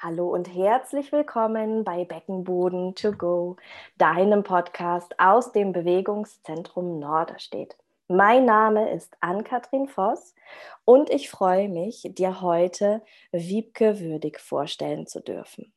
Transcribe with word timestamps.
Hallo 0.00 0.32
und 0.32 0.54
herzlich 0.54 1.10
willkommen 1.10 1.82
bei 1.82 2.04
Beckenboden 2.04 2.94
to 2.94 3.10
go, 3.10 3.56
deinem 3.96 4.44
Podcast 4.44 5.12
aus 5.18 5.50
dem 5.50 5.72
Bewegungszentrum 5.72 7.00
Norderstedt. 7.00 7.76
Mein 8.06 8.44
Name 8.44 8.92
ist 8.92 9.16
Ann-Kathrin 9.18 9.88
Voss 9.88 10.36
und 10.84 11.10
ich 11.10 11.28
freue 11.28 11.68
mich, 11.68 12.08
dir 12.12 12.40
heute 12.40 13.02
Wiebke 13.32 13.98
Würdig 13.98 14.38
vorstellen 14.38 15.08
zu 15.08 15.18
dürfen. 15.20 15.72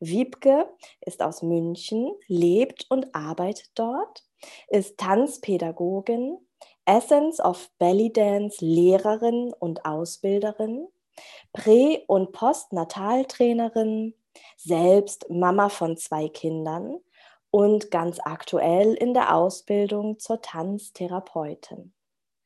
Wiebke 0.00 0.66
ist 1.02 1.22
aus 1.22 1.42
München, 1.42 2.10
lebt 2.26 2.86
und 2.88 3.14
arbeitet 3.14 3.68
dort, 3.74 4.24
ist 4.68 4.96
Tanzpädagogin, 4.96 6.38
Essence 6.86 7.38
of 7.38 7.68
Belly 7.78 8.14
Dance 8.14 8.64
Lehrerin 8.64 9.52
und 9.58 9.84
Ausbilderin 9.84 10.88
Prä- 11.52 12.04
und 12.06 12.32
Postnataltrainerin, 12.32 14.14
selbst 14.56 15.28
Mama 15.30 15.68
von 15.68 15.96
zwei 15.96 16.28
Kindern 16.28 16.98
und 17.50 17.90
ganz 17.90 18.20
aktuell 18.22 18.94
in 18.94 19.14
der 19.14 19.34
Ausbildung 19.34 20.18
zur 20.18 20.40
Tanztherapeutin. 20.42 21.92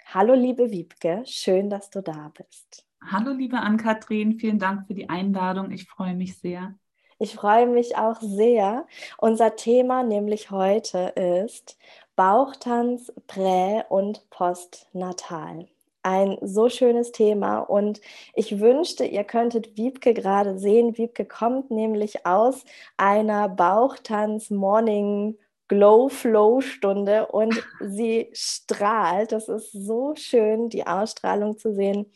Hallo 0.06 0.34
liebe 0.34 0.70
Wiebke, 0.70 1.22
schön, 1.26 1.70
dass 1.70 1.90
du 1.90 2.02
da 2.02 2.30
bist. 2.36 2.86
Hallo 3.10 3.32
liebe 3.32 3.58
Ann-Kathrin, 3.58 4.34
vielen 4.34 4.58
Dank 4.58 4.86
für 4.86 4.94
die 4.94 5.08
Einladung. 5.08 5.70
Ich 5.70 5.88
freue 5.88 6.14
mich 6.14 6.38
sehr. 6.38 6.74
Ich 7.18 7.34
freue 7.34 7.66
mich 7.66 7.96
auch 7.96 8.20
sehr. 8.20 8.86
Unser 9.18 9.56
Thema 9.56 10.02
nämlich 10.02 10.50
heute 10.50 11.12
ist 11.16 11.78
Bauchtanz 12.16 13.12
prä- 13.26 13.84
und 13.88 14.28
postnatal 14.30 15.68
ein 16.02 16.36
so 16.42 16.68
schönes 16.68 17.12
Thema 17.12 17.58
und 17.58 18.00
ich 18.34 18.60
wünschte, 18.60 19.04
ihr 19.04 19.24
könntet 19.24 19.76
Wiebke 19.76 20.14
gerade 20.14 20.58
sehen. 20.58 20.98
Wiebke 20.98 21.24
kommt 21.24 21.70
nämlich 21.70 22.26
aus 22.26 22.64
einer 22.96 23.48
Bauchtanz-Morning 23.48 25.38
Glow-Flow-Stunde 25.68 27.26
und 27.28 27.54
sie 27.80 28.30
strahlt. 28.32 29.32
Das 29.32 29.48
ist 29.48 29.72
so 29.72 30.14
schön, 30.16 30.68
die 30.68 30.86
Ausstrahlung 30.86 31.56
zu 31.56 31.74
sehen, 31.74 32.12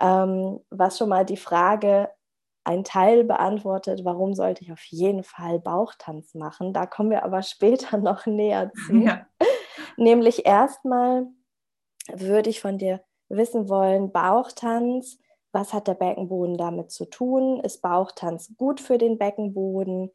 ähm, 0.00 0.60
was 0.70 0.98
schon 0.98 1.08
mal 1.08 1.24
die 1.24 1.36
Frage 1.36 2.10
ein 2.64 2.84
Teil 2.84 3.22
beantwortet, 3.22 4.04
warum 4.04 4.34
sollte 4.34 4.64
ich 4.64 4.72
auf 4.72 4.82
jeden 4.86 5.22
Fall 5.22 5.60
Bauchtanz 5.60 6.34
machen. 6.34 6.72
Da 6.72 6.86
kommen 6.86 7.10
wir 7.10 7.24
aber 7.24 7.42
später 7.44 7.98
noch 7.98 8.26
näher 8.26 8.72
zu. 8.86 8.96
Ja. 8.96 9.26
Nämlich 9.96 10.46
erstmal 10.46 11.26
würde 12.12 12.50
ich 12.50 12.60
von 12.60 12.78
dir 12.78 13.02
wissen 13.28 13.68
wollen, 13.68 14.12
Bauchtanz, 14.12 15.18
was 15.52 15.72
hat 15.72 15.88
der 15.88 15.94
Beckenboden 15.94 16.58
damit 16.58 16.90
zu 16.90 17.06
tun? 17.06 17.60
Ist 17.60 17.80
Bauchtanz 17.80 18.52
gut 18.56 18.80
für 18.80 18.98
den 18.98 19.18
Beckenboden? 19.18 20.10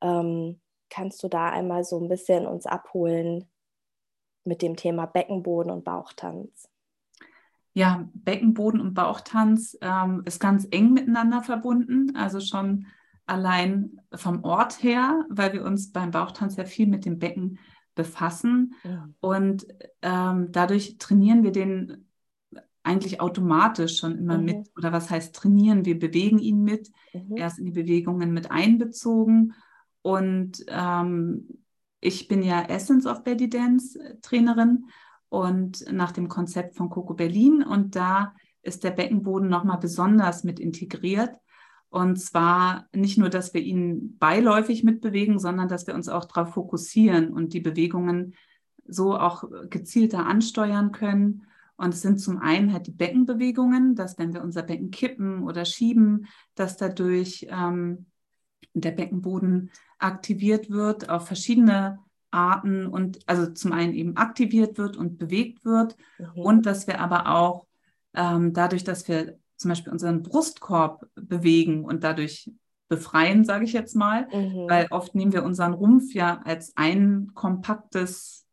Ähm, 0.00 0.60
kannst 0.90 1.22
du 1.22 1.28
da 1.28 1.48
einmal 1.48 1.84
so 1.84 1.98
ein 1.98 2.08
bisschen 2.08 2.46
uns 2.46 2.66
abholen 2.66 3.48
mit 4.44 4.60
dem 4.60 4.76
Thema 4.76 5.06
Beckenboden 5.06 5.72
und 5.72 5.84
Bauchtanz? 5.84 6.68
Ja, 7.74 8.06
Beckenboden 8.12 8.80
und 8.80 8.92
Bauchtanz 8.92 9.78
ähm, 9.80 10.22
ist 10.26 10.40
ganz 10.40 10.68
eng 10.70 10.92
miteinander 10.92 11.42
verbunden, 11.42 12.14
also 12.14 12.40
schon 12.40 12.86
allein 13.24 13.98
vom 14.14 14.44
Ort 14.44 14.82
her, 14.82 15.24
weil 15.30 15.54
wir 15.54 15.64
uns 15.64 15.90
beim 15.90 16.10
Bauchtanz 16.10 16.56
ja 16.56 16.66
viel 16.66 16.86
mit 16.86 17.06
dem 17.06 17.18
Becken 17.18 17.58
befassen 17.94 18.74
ja. 18.84 19.08
und 19.20 19.66
ähm, 20.02 20.48
dadurch 20.50 20.98
trainieren 20.98 21.42
wir 21.42 21.52
den 21.52 22.08
eigentlich 22.84 23.20
automatisch 23.20 23.98
schon 23.98 24.18
immer 24.18 24.38
mhm. 24.38 24.44
mit, 24.44 24.70
oder 24.76 24.92
was 24.92 25.10
heißt 25.10 25.34
trainieren? 25.34 25.84
Wir 25.84 25.98
bewegen 25.98 26.38
ihn 26.38 26.62
mit, 26.62 26.90
mhm. 27.12 27.36
er 27.36 27.46
ist 27.46 27.58
in 27.58 27.66
die 27.66 27.72
Bewegungen 27.72 28.32
mit 28.32 28.50
einbezogen. 28.50 29.54
Und 30.02 30.64
ähm, 30.68 31.48
ich 32.00 32.26
bin 32.26 32.42
ja 32.42 32.62
Essence 32.62 33.06
of 33.06 33.22
Belly 33.22 33.48
Dance 33.48 33.98
äh, 33.98 34.16
Trainerin 34.20 34.86
und 35.28 35.84
nach 35.92 36.12
dem 36.12 36.28
Konzept 36.28 36.74
von 36.74 36.90
Coco 36.90 37.14
Berlin. 37.14 37.62
Und 37.62 37.94
da 37.94 38.34
ist 38.62 38.84
der 38.84 38.90
Beckenboden 38.90 39.48
nochmal 39.48 39.78
besonders 39.78 40.44
mit 40.44 40.58
integriert. 40.58 41.36
Und 41.88 42.18
zwar 42.18 42.88
nicht 42.92 43.18
nur, 43.18 43.28
dass 43.28 43.54
wir 43.54 43.60
ihn 43.60 44.16
beiläufig 44.18 44.82
mitbewegen, 44.82 45.38
sondern 45.38 45.68
dass 45.68 45.86
wir 45.86 45.94
uns 45.94 46.08
auch 46.08 46.24
darauf 46.24 46.54
fokussieren 46.54 47.32
und 47.32 47.52
die 47.52 47.60
Bewegungen 47.60 48.34
so 48.86 49.16
auch 49.16 49.44
gezielter 49.68 50.26
ansteuern 50.26 50.90
können 50.90 51.46
und 51.82 51.94
es 51.94 52.00
sind 52.00 52.20
zum 52.20 52.38
einen 52.38 52.72
halt 52.72 52.86
die 52.86 52.92
Beckenbewegungen, 52.92 53.96
dass 53.96 54.16
wenn 54.16 54.32
wir 54.32 54.42
unser 54.42 54.62
Becken 54.62 54.92
kippen 54.92 55.42
oder 55.42 55.64
schieben, 55.64 56.28
dass 56.54 56.76
dadurch 56.76 57.48
ähm, 57.50 58.06
der 58.72 58.92
Beckenboden 58.92 59.72
aktiviert 59.98 60.70
wird 60.70 61.08
auf 61.08 61.26
verschiedene 61.26 61.98
Arten 62.30 62.86
und 62.86 63.18
also 63.26 63.46
zum 63.48 63.72
einen 63.72 63.94
eben 63.94 64.16
aktiviert 64.16 64.78
wird 64.78 64.96
und 64.96 65.18
bewegt 65.18 65.64
wird 65.64 65.96
mhm. 66.18 66.42
und 66.42 66.66
dass 66.66 66.86
wir 66.86 67.00
aber 67.00 67.26
auch 67.26 67.66
ähm, 68.14 68.52
dadurch, 68.52 68.84
dass 68.84 69.08
wir 69.08 69.38
zum 69.56 69.70
Beispiel 69.70 69.92
unseren 69.92 70.22
Brustkorb 70.22 71.08
bewegen 71.16 71.84
und 71.84 72.04
dadurch 72.04 72.48
befreien, 72.88 73.44
sage 73.44 73.64
ich 73.64 73.72
jetzt 73.72 73.96
mal, 73.96 74.28
mhm. 74.32 74.68
weil 74.68 74.86
oft 74.90 75.16
nehmen 75.16 75.32
wir 75.32 75.42
unseren 75.42 75.74
Rumpf 75.74 76.14
ja 76.14 76.42
als 76.44 76.76
ein 76.76 77.32
kompaktes 77.34 78.46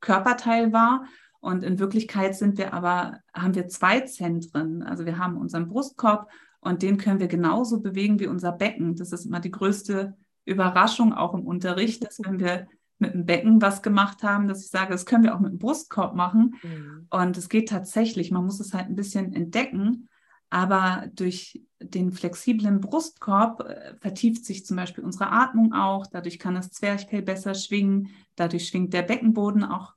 Körperteil 0.00 0.72
wahr 0.72 1.04
und 1.42 1.64
in 1.64 1.80
Wirklichkeit 1.80 2.36
sind 2.36 2.56
wir 2.56 2.72
aber, 2.72 3.18
haben 3.34 3.56
wir 3.56 3.66
zwei 3.66 4.02
Zentren. 4.02 4.84
Also 4.84 5.04
wir 5.04 5.18
haben 5.18 5.36
unseren 5.36 5.66
Brustkorb 5.66 6.30
und 6.60 6.82
den 6.82 6.98
können 6.98 7.18
wir 7.18 7.26
genauso 7.26 7.80
bewegen 7.80 8.20
wie 8.20 8.28
unser 8.28 8.52
Becken. 8.52 8.94
Das 8.94 9.10
ist 9.10 9.26
immer 9.26 9.40
die 9.40 9.50
größte 9.50 10.16
Überraschung 10.44 11.12
auch 11.12 11.34
im 11.34 11.44
Unterricht, 11.44 12.04
dass 12.04 12.20
wenn 12.20 12.38
wir 12.38 12.68
mit 13.00 13.14
dem 13.14 13.26
Becken 13.26 13.60
was 13.60 13.82
gemacht 13.82 14.22
haben, 14.22 14.46
dass 14.46 14.64
ich 14.64 14.70
sage, 14.70 14.92
das 14.92 15.04
können 15.04 15.24
wir 15.24 15.34
auch 15.34 15.40
mit 15.40 15.50
dem 15.50 15.58
Brustkorb 15.58 16.14
machen. 16.14 16.54
Mhm. 16.62 17.08
Und 17.10 17.36
es 17.36 17.48
geht 17.48 17.68
tatsächlich, 17.68 18.30
man 18.30 18.44
muss 18.44 18.60
es 18.60 18.72
halt 18.72 18.86
ein 18.86 18.94
bisschen 18.94 19.34
entdecken. 19.34 20.08
Aber 20.48 21.08
durch 21.12 21.60
den 21.80 22.12
flexiblen 22.12 22.80
Brustkorb 22.80 23.68
äh, 23.68 23.94
vertieft 24.00 24.44
sich 24.44 24.64
zum 24.64 24.76
Beispiel 24.76 25.02
unsere 25.02 25.32
Atmung 25.32 25.72
auch. 25.72 26.06
Dadurch 26.06 26.38
kann 26.38 26.54
das 26.54 26.70
Zwerchfell 26.70 27.22
besser 27.22 27.54
schwingen. 27.54 28.10
Dadurch 28.36 28.68
schwingt 28.68 28.92
der 28.92 29.02
Beckenboden 29.02 29.64
auch 29.64 29.94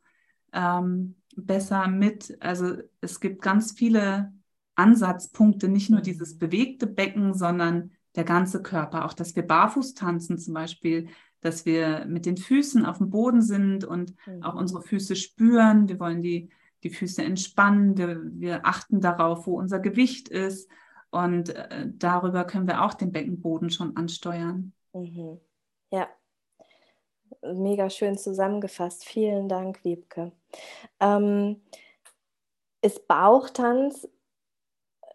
ähm, 0.55 1.16
besser 1.35 1.88
mit. 1.88 2.38
Also 2.40 2.78
es 3.01 3.19
gibt 3.19 3.41
ganz 3.41 3.73
viele 3.73 4.34
Ansatzpunkte, 4.75 5.68
nicht 5.68 5.90
nur 5.90 6.01
dieses 6.01 6.38
bewegte 6.38 6.88
Becken, 6.88 7.34
sondern 7.34 7.91
der 8.16 8.23
ganze 8.23 8.62
Körper. 8.62 9.06
Auch, 9.06 9.13
dass 9.13 9.35
wir 9.35 9.44
barfuß 9.44 9.94
tanzen 9.94 10.38
zum 10.38 10.53
Beispiel, 10.53 11.09
dass 11.41 11.66
wir 11.66 12.06
mit 12.06 12.25
den 12.25 12.38
Füßen 12.38 12.85
auf 12.85 12.97
dem 12.97 13.09
Boden 13.09 13.41
sind 13.41 13.84
und 13.84 14.16
mhm. 14.25 14.44
auch 14.44 14.56
unsere 14.56 14.81
Füße 14.81 15.16
spüren. 15.16 15.88
Wir 15.88 16.00
wollen 16.00 16.22
die, 16.22 16.50
die 16.84 16.90
Füße 16.90 17.23
entspannen. 17.23 17.97
Wir, 17.97 18.22
wir 18.23 18.66
achten 18.66 19.02
darauf, 19.02 19.47
wo 19.47 19.57
unser 19.57 19.79
Gewicht 19.79 20.29
ist. 20.29 20.69
Und 21.12 21.50
äh, 21.50 21.88
darüber 21.94 22.46
können 22.46 22.67
wir 22.67 22.84
auch 22.84 22.94
den 22.94 23.12
Beckenboden 23.12 23.69
schon 23.69 23.96
ansteuern. 23.96 24.73
Mhm. 24.94 25.40
Ja, 25.91 26.07
mega 27.53 27.90
schön 27.90 28.17
zusammengefasst. 28.17 29.06
Vielen 29.06 29.47
Dank, 29.47 29.84
Wiebke. 29.84 30.31
Ähm, 30.99 31.61
ist 32.81 33.07
Bauchtanz 33.07 34.07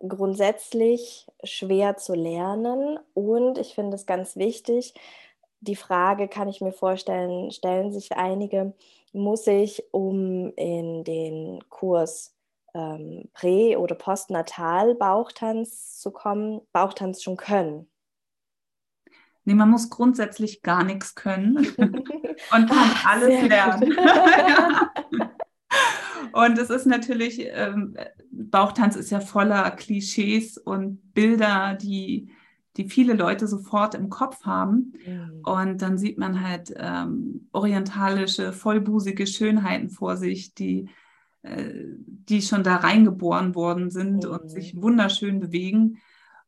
grundsätzlich 0.06 1.27
schwer 1.45 1.97
zu 1.97 2.15
lernen 2.15 2.99
und 3.15 3.59
ich 3.59 3.75
finde 3.75 3.95
es 3.97 4.06
ganz 4.06 4.37
wichtig, 4.37 4.95
die 5.61 5.77
Frage 5.77 6.27
kann 6.27 6.49
ich 6.49 6.61
mir 6.61 6.73
vorstellen, 6.73 7.51
stellen 7.51 7.93
sich 7.93 8.12
einige, 8.12 8.73
muss 9.12 9.47
ich, 9.47 9.84
um 9.93 10.53
in 10.56 11.05
den 11.05 11.61
Kurs 11.69 12.34
ähm, 12.75 13.28
Prä- 13.34 13.77
oder 13.77 13.95
Postnatal 13.95 14.95
Bauchtanz 14.95 15.99
zu 15.99 16.11
kommen, 16.11 16.62
Bauchtanz 16.72 17.22
schon 17.22 17.37
können? 17.37 17.91
Nee, 19.45 19.54
man 19.54 19.71
muss 19.71 19.91
grundsätzlich 19.91 20.63
gar 20.63 20.83
nichts 20.83 21.15
können 21.15 21.57
und 22.53 22.71
kann 22.71 22.91
alles 23.07 23.42
lernen. 23.42 23.97
und 26.45 26.59
es 26.59 26.71
ist 26.71 26.87
natürlich, 26.87 27.41
ähm, 27.53 27.97
Bauchtanz 28.31 28.97
ist 28.97 29.10
ja 29.10 29.21
voller 29.21 29.71
Klischees 29.71 30.59
und 30.59 31.15
Bilder, 31.15 31.75
die, 31.75 32.31
die 32.77 32.89
viele 32.89 33.15
Leute 33.15 33.47
sofort 33.47 33.95
im 33.95 34.10
Kopf 34.10 34.45
haben. 34.45 34.92
Mhm. 35.07 35.42
Und 35.45 35.83
dann 35.83 35.98
sieht 35.98 36.19
man 36.19 36.47
halt 36.47 36.72
ähm, 36.77 37.48
orientalische, 37.53 38.53
vollbusige 38.53 39.27
Schönheiten 39.27 39.91
vor 39.91 40.16
sich, 40.16 40.54
die, 40.54 40.89
äh, 41.42 41.72
die 42.07 42.42
schon 42.42 42.63
da 42.63 42.77
reingeboren 42.77 43.54
worden 43.54 43.91
sind 43.91 44.25
mhm. 44.25 44.31
und 44.31 44.51
sich 44.51 44.81
wunderschön 44.81 45.41
bewegen. 45.41 45.98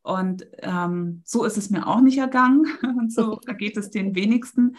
Und 0.02 0.46
ähm, 0.58 1.22
so 1.24 1.44
ist 1.44 1.56
es 1.56 1.70
mir 1.70 1.86
auch 1.86 2.00
nicht 2.00 2.18
ergangen. 2.18 2.66
Und 2.82 3.12
so 3.12 3.40
ergeht 3.46 3.76
es 3.76 3.90
den 3.90 4.14
wenigsten. 4.14 4.76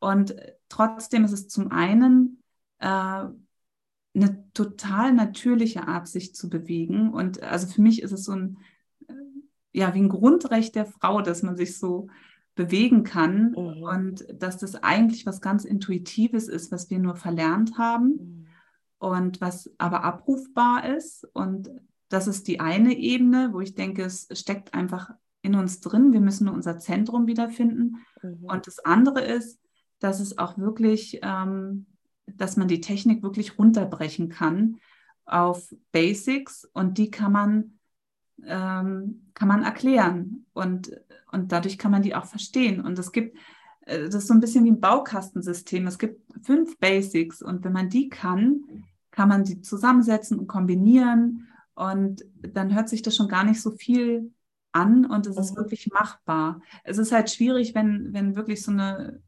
Und 0.00 0.34
trotzdem 0.68 1.24
ist 1.24 1.32
es 1.32 1.48
zum 1.48 1.70
einen 1.70 2.42
äh, 2.80 3.24
eine 4.14 4.44
total 4.52 5.12
natürliche 5.12 5.88
Art, 5.88 6.08
sich 6.08 6.34
zu 6.34 6.48
bewegen. 6.48 7.12
Und 7.12 7.42
also 7.42 7.66
für 7.66 7.82
mich 7.82 8.02
ist 8.02 8.12
es 8.12 8.24
so 8.24 8.32
ein, 8.32 8.58
ja, 9.72 9.94
wie 9.94 10.00
ein 10.00 10.08
Grundrecht 10.08 10.74
der 10.76 10.86
Frau, 10.86 11.20
dass 11.20 11.42
man 11.42 11.56
sich 11.56 11.78
so 11.78 12.08
bewegen 12.54 13.02
kann 13.02 13.50
mhm. 13.50 13.82
und 13.82 14.26
dass 14.32 14.58
das 14.58 14.76
eigentlich 14.76 15.26
was 15.26 15.40
ganz 15.40 15.64
Intuitives 15.64 16.48
ist, 16.48 16.70
was 16.70 16.88
wir 16.90 16.98
nur 16.98 17.16
verlernt 17.16 17.76
haben 17.76 18.08
mhm. 18.08 18.46
und 18.98 19.40
was 19.40 19.70
aber 19.78 20.04
abrufbar 20.04 20.96
ist. 20.96 21.26
Und 21.32 21.70
das 22.08 22.28
ist 22.28 22.46
die 22.46 22.60
eine 22.60 22.96
Ebene, 22.96 23.50
wo 23.52 23.60
ich 23.60 23.74
denke, 23.74 24.04
es 24.04 24.28
steckt 24.32 24.74
einfach 24.74 25.10
in 25.42 25.56
uns 25.56 25.80
drin. 25.80 26.12
Wir 26.12 26.20
müssen 26.20 26.46
nur 26.46 26.54
unser 26.54 26.78
Zentrum 26.78 27.26
wiederfinden. 27.26 27.96
Mhm. 28.22 28.44
Und 28.44 28.66
das 28.68 28.78
andere 28.78 29.20
ist, 29.20 29.60
dass 29.98 30.20
es 30.20 30.38
auch 30.38 30.56
wirklich, 30.56 31.18
ähm, 31.22 31.86
dass 32.26 32.56
man 32.56 32.68
die 32.68 32.80
Technik 32.80 33.22
wirklich 33.22 33.58
runterbrechen 33.58 34.28
kann 34.28 34.78
auf 35.26 35.74
Basics 35.92 36.68
und 36.72 36.98
die 36.98 37.10
kann 37.10 37.32
man, 37.32 37.78
ähm, 38.44 39.30
kann 39.34 39.48
man 39.48 39.62
erklären 39.62 40.46
und, 40.52 40.90
und 41.32 41.52
dadurch 41.52 41.78
kann 41.78 41.90
man 41.90 42.02
die 42.02 42.14
auch 42.14 42.26
verstehen. 42.26 42.80
Und 42.80 42.98
es 42.98 43.12
gibt, 43.12 43.36
äh, 43.86 44.04
das 44.04 44.14
ist 44.16 44.26
so 44.28 44.34
ein 44.34 44.40
bisschen 44.40 44.64
wie 44.64 44.70
ein 44.70 44.80
Baukastensystem. 44.80 45.86
Es 45.86 45.98
gibt 45.98 46.20
fünf 46.42 46.78
Basics 46.78 47.42
und 47.42 47.64
wenn 47.64 47.72
man 47.72 47.88
die 47.88 48.08
kann, 48.08 48.84
kann 49.10 49.28
man 49.28 49.44
sie 49.44 49.60
zusammensetzen 49.62 50.38
und 50.38 50.46
kombinieren 50.46 51.48
und 51.74 52.24
dann 52.40 52.74
hört 52.74 52.88
sich 52.88 53.02
das 53.02 53.16
schon 53.16 53.28
gar 53.28 53.44
nicht 53.44 53.60
so 53.60 53.70
viel 53.70 54.32
an 54.72 55.06
und 55.06 55.26
es 55.26 55.38
ist 55.38 55.52
mhm. 55.52 55.56
wirklich 55.56 55.88
machbar. 55.92 56.60
Es 56.82 56.98
ist 56.98 57.12
halt 57.12 57.30
schwierig, 57.30 57.74
wenn, 57.74 58.12
wenn 58.12 58.36
wirklich 58.36 58.62
so 58.62 58.72
eine, 58.72 59.22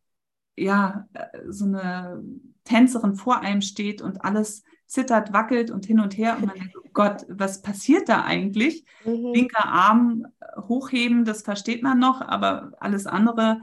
ja, 0.57 1.09
so 1.49 1.67
eine 1.67 2.23
Tänzerin 2.65 3.15
vor 3.15 3.41
einem 3.41 3.63
steht 3.63 4.03
und 4.03 4.25
alles 4.25 4.65
zittert, 4.87 5.33
wackelt 5.33 5.71
und 5.71 5.85
hin 5.85 6.01
und 6.01 6.17
her 6.17 6.37
und 6.37 6.47
man 6.47 6.55
denkt, 6.59 6.77
oh 6.77 6.89
Gott, 6.93 7.27
was 7.29 7.63
passiert 7.63 8.09
da 8.09 8.25
eigentlich? 8.25 8.85
Mhm. 9.05 9.33
Linker 9.35 9.67
Arm 9.67 10.27
hochheben, 10.69 11.25
das 11.25 11.43
versteht 11.43 11.83
man 11.83 11.99
noch, 11.99 12.21
aber 12.21 12.73
alles 12.79 13.07
andere 13.07 13.61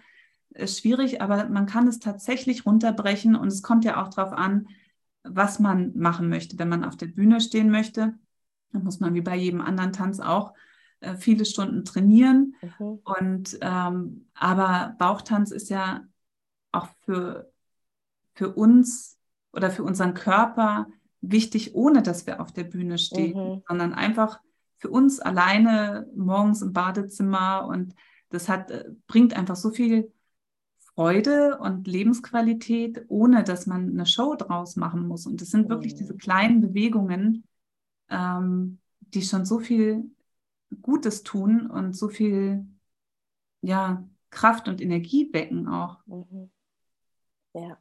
ist 0.51 0.79
schwierig, 0.79 1.21
aber 1.21 1.49
man 1.49 1.65
kann 1.65 1.87
es 1.87 1.99
tatsächlich 1.99 2.65
runterbrechen 2.65 3.35
und 3.35 3.47
es 3.47 3.63
kommt 3.63 3.85
ja 3.85 4.03
auch 4.03 4.09
darauf 4.09 4.33
an, 4.33 4.67
was 5.23 5.59
man 5.59 5.97
machen 5.97 6.29
möchte. 6.29 6.59
Wenn 6.59 6.69
man 6.69 6.83
auf 6.83 6.95
der 6.95 7.07
Bühne 7.07 7.41
stehen 7.41 7.71
möchte, 7.71 8.13
dann 8.71 8.83
muss 8.83 8.99
man 8.99 9.13
wie 9.13 9.21
bei 9.21 9.35
jedem 9.35 9.61
anderen 9.61 9.93
Tanz 9.93 10.19
auch 10.19 10.53
äh, 10.99 11.15
viele 11.15 11.45
Stunden 11.45 11.85
trainieren. 11.85 12.55
Mhm. 12.61 12.99
Und 13.03 13.57
ähm, 13.61 14.27
aber 14.35 14.95
Bauchtanz 14.99 15.51
ist 15.51 15.69
ja 15.69 16.01
auch 16.73 16.87
für, 17.05 17.51
für 18.33 18.53
uns 18.53 19.17
oder 19.53 19.71
für 19.71 19.83
unseren 19.83 20.13
Körper 20.13 20.87
wichtig, 21.21 21.75
ohne 21.75 22.01
dass 22.01 22.27
wir 22.27 22.41
auf 22.41 22.51
der 22.51 22.65
Bühne 22.65 22.97
stehen, 22.97 23.37
mhm. 23.37 23.63
sondern 23.67 23.93
einfach 23.93 24.39
für 24.77 24.89
uns 24.89 25.19
alleine 25.19 26.09
morgens 26.15 26.61
im 26.61 26.73
Badezimmer 26.73 27.65
und 27.67 27.95
das 28.29 28.49
hat, 28.49 28.71
äh, 28.71 28.89
bringt 29.07 29.35
einfach 29.35 29.55
so 29.55 29.69
viel 29.69 30.11
Freude 30.79 31.57
und 31.59 31.87
Lebensqualität, 31.87 33.05
ohne 33.07 33.43
dass 33.43 33.65
man 33.65 33.89
eine 33.89 34.05
Show 34.05 34.35
draus 34.35 34.75
machen 34.75 35.07
muss. 35.07 35.25
Und 35.25 35.41
es 35.41 35.49
sind 35.49 35.69
wirklich 35.69 35.95
diese 35.95 36.13
mhm. 36.13 36.17
kleinen 36.17 36.61
Bewegungen, 36.61 37.45
ähm, 38.09 38.79
die 38.99 39.21
schon 39.21 39.45
so 39.45 39.59
viel 39.59 40.11
Gutes 40.81 41.23
tun 41.23 41.67
und 41.67 41.95
so 41.95 42.09
viel 42.09 42.65
ja, 43.61 44.03
Kraft 44.29 44.67
und 44.67 44.81
Energie 44.81 45.29
wecken 45.31 45.67
auch. 45.67 46.05
Mhm. 46.05 46.51
Ja. 47.53 47.77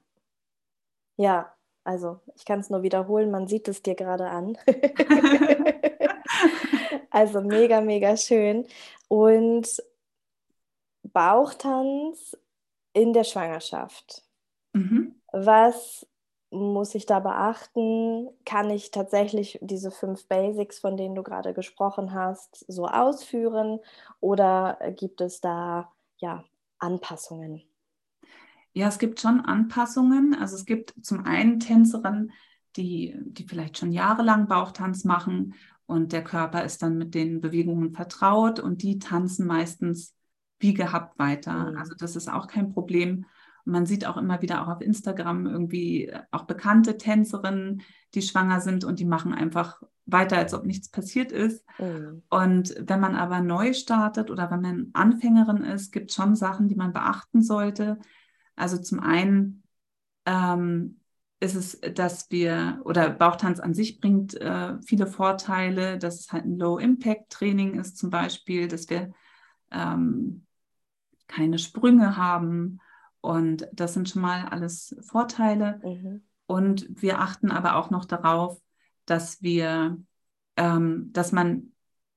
Ja, 1.16 1.54
also 1.84 2.20
ich 2.34 2.44
kann 2.44 2.60
es 2.60 2.70
nur 2.70 2.82
wiederholen, 2.82 3.30
man 3.30 3.48
sieht 3.48 3.68
es 3.68 3.82
dir 3.82 3.94
gerade 3.94 4.28
an. 4.28 4.56
also 7.10 7.40
mega, 7.40 7.80
mega 7.80 8.16
schön. 8.16 8.66
Und 9.08 9.82
Bauchtanz 11.02 12.36
in 12.92 13.12
der 13.12 13.24
Schwangerschaft. 13.24 14.22
Mhm. 14.72 15.20
Was 15.32 16.06
muss 16.50 16.94
ich 16.94 17.06
da 17.06 17.20
beachten? 17.20 18.28
Kann 18.44 18.70
ich 18.70 18.90
tatsächlich 18.90 19.58
diese 19.62 19.90
fünf 19.90 20.26
Basics, 20.28 20.78
von 20.78 20.96
denen 20.96 21.14
du 21.14 21.22
gerade 21.22 21.54
gesprochen 21.54 22.12
hast, 22.12 22.64
so 22.68 22.86
ausführen 22.86 23.80
oder 24.20 24.78
gibt 24.96 25.20
es 25.20 25.40
da 25.40 25.90
ja 26.18 26.44
Anpassungen? 26.78 27.62
Ja, 28.74 28.88
es 28.88 28.98
gibt 28.98 29.20
schon 29.20 29.40
Anpassungen. 29.40 30.34
Also 30.34 30.56
es 30.56 30.64
gibt 30.64 30.94
zum 31.02 31.24
einen 31.24 31.60
Tänzerinnen, 31.60 32.32
die, 32.76 33.14
die 33.24 33.46
vielleicht 33.46 33.78
schon 33.78 33.92
jahrelang 33.92 34.46
Bauchtanz 34.46 35.04
machen 35.04 35.54
und 35.86 36.12
der 36.12 36.24
Körper 36.24 36.64
ist 36.64 36.82
dann 36.82 36.96
mit 36.96 37.14
den 37.14 37.40
Bewegungen 37.40 37.92
vertraut 37.92 38.60
und 38.60 38.82
die 38.82 38.98
tanzen 38.98 39.46
meistens 39.46 40.14
wie 40.58 40.72
gehabt 40.72 41.18
weiter. 41.18 41.70
Mhm. 41.70 41.76
Also 41.76 41.94
das 41.94 42.16
ist 42.16 42.32
auch 42.32 42.46
kein 42.46 42.72
Problem. 42.72 43.26
Und 43.64 43.72
man 43.72 43.84
sieht 43.84 44.06
auch 44.06 44.16
immer 44.16 44.40
wieder 44.40 44.62
auch 44.62 44.68
auf 44.68 44.80
Instagram 44.80 45.46
irgendwie 45.46 46.12
auch 46.30 46.44
bekannte 46.44 46.96
Tänzerinnen, 46.96 47.82
die 48.14 48.22
schwanger 48.22 48.60
sind 48.60 48.84
und 48.84 49.00
die 49.00 49.04
machen 49.04 49.34
einfach 49.34 49.82
weiter, 50.06 50.36
als 50.36 50.54
ob 50.54 50.64
nichts 50.64 50.88
passiert 50.88 51.30
ist. 51.30 51.64
Mhm. 51.78 52.22
Und 52.30 52.74
wenn 52.78 53.00
man 53.00 53.14
aber 53.14 53.40
neu 53.40 53.72
startet 53.72 54.30
oder 54.30 54.50
wenn 54.50 54.62
man 54.62 54.90
Anfängerin 54.94 55.62
ist, 55.62 55.92
gibt 55.92 56.10
es 56.10 56.16
schon 56.16 56.36
Sachen, 56.36 56.68
die 56.68 56.74
man 56.74 56.92
beachten 56.92 57.42
sollte. 57.42 57.98
Also 58.56 58.78
zum 58.78 59.00
einen 59.00 59.62
ähm, 60.26 61.00
ist 61.40 61.54
es, 61.54 61.80
dass 61.94 62.30
wir, 62.30 62.80
oder 62.84 63.10
Bauchtanz 63.10 63.58
an 63.58 63.74
sich 63.74 64.00
bringt 64.00 64.34
äh, 64.40 64.80
viele 64.82 65.06
Vorteile, 65.06 65.98
dass 65.98 66.20
es 66.20 66.32
halt 66.32 66.44
ein 66.44 66.56
Low-Impact-Training 66.56 67.80
ist 67.80 67.98
zum 67.98 68.10
Beispiel, 68.10 68.68
dass 68.68 68.88
wir 68.88 69.12
ähm, 69.70 70.46
keine 71.26 71.58
Sprünge 71.58 72.16
haben 72.16 72.78
und 73.20 73.68
das 73.72 73.94
sind 73.94 74.08
schon 74.08 74.22
mal 74.22 74.44
alles 74.46 74.94
Vorteile. 75.00 75.80
Mhm. 75.84 76.22
Und 76.46 76.86
wir 77.02 77.20
achten 77.20 77.50
aber 77.50 77.76
auch 77.76 77.90
noch 77.90 78.04
darauf, 78.04 78.60
dass 79.06 79.42
wir, 79.42 79.98
ähm, 80.56 81.10
dass 81.12 81.32
man 81.32 81.72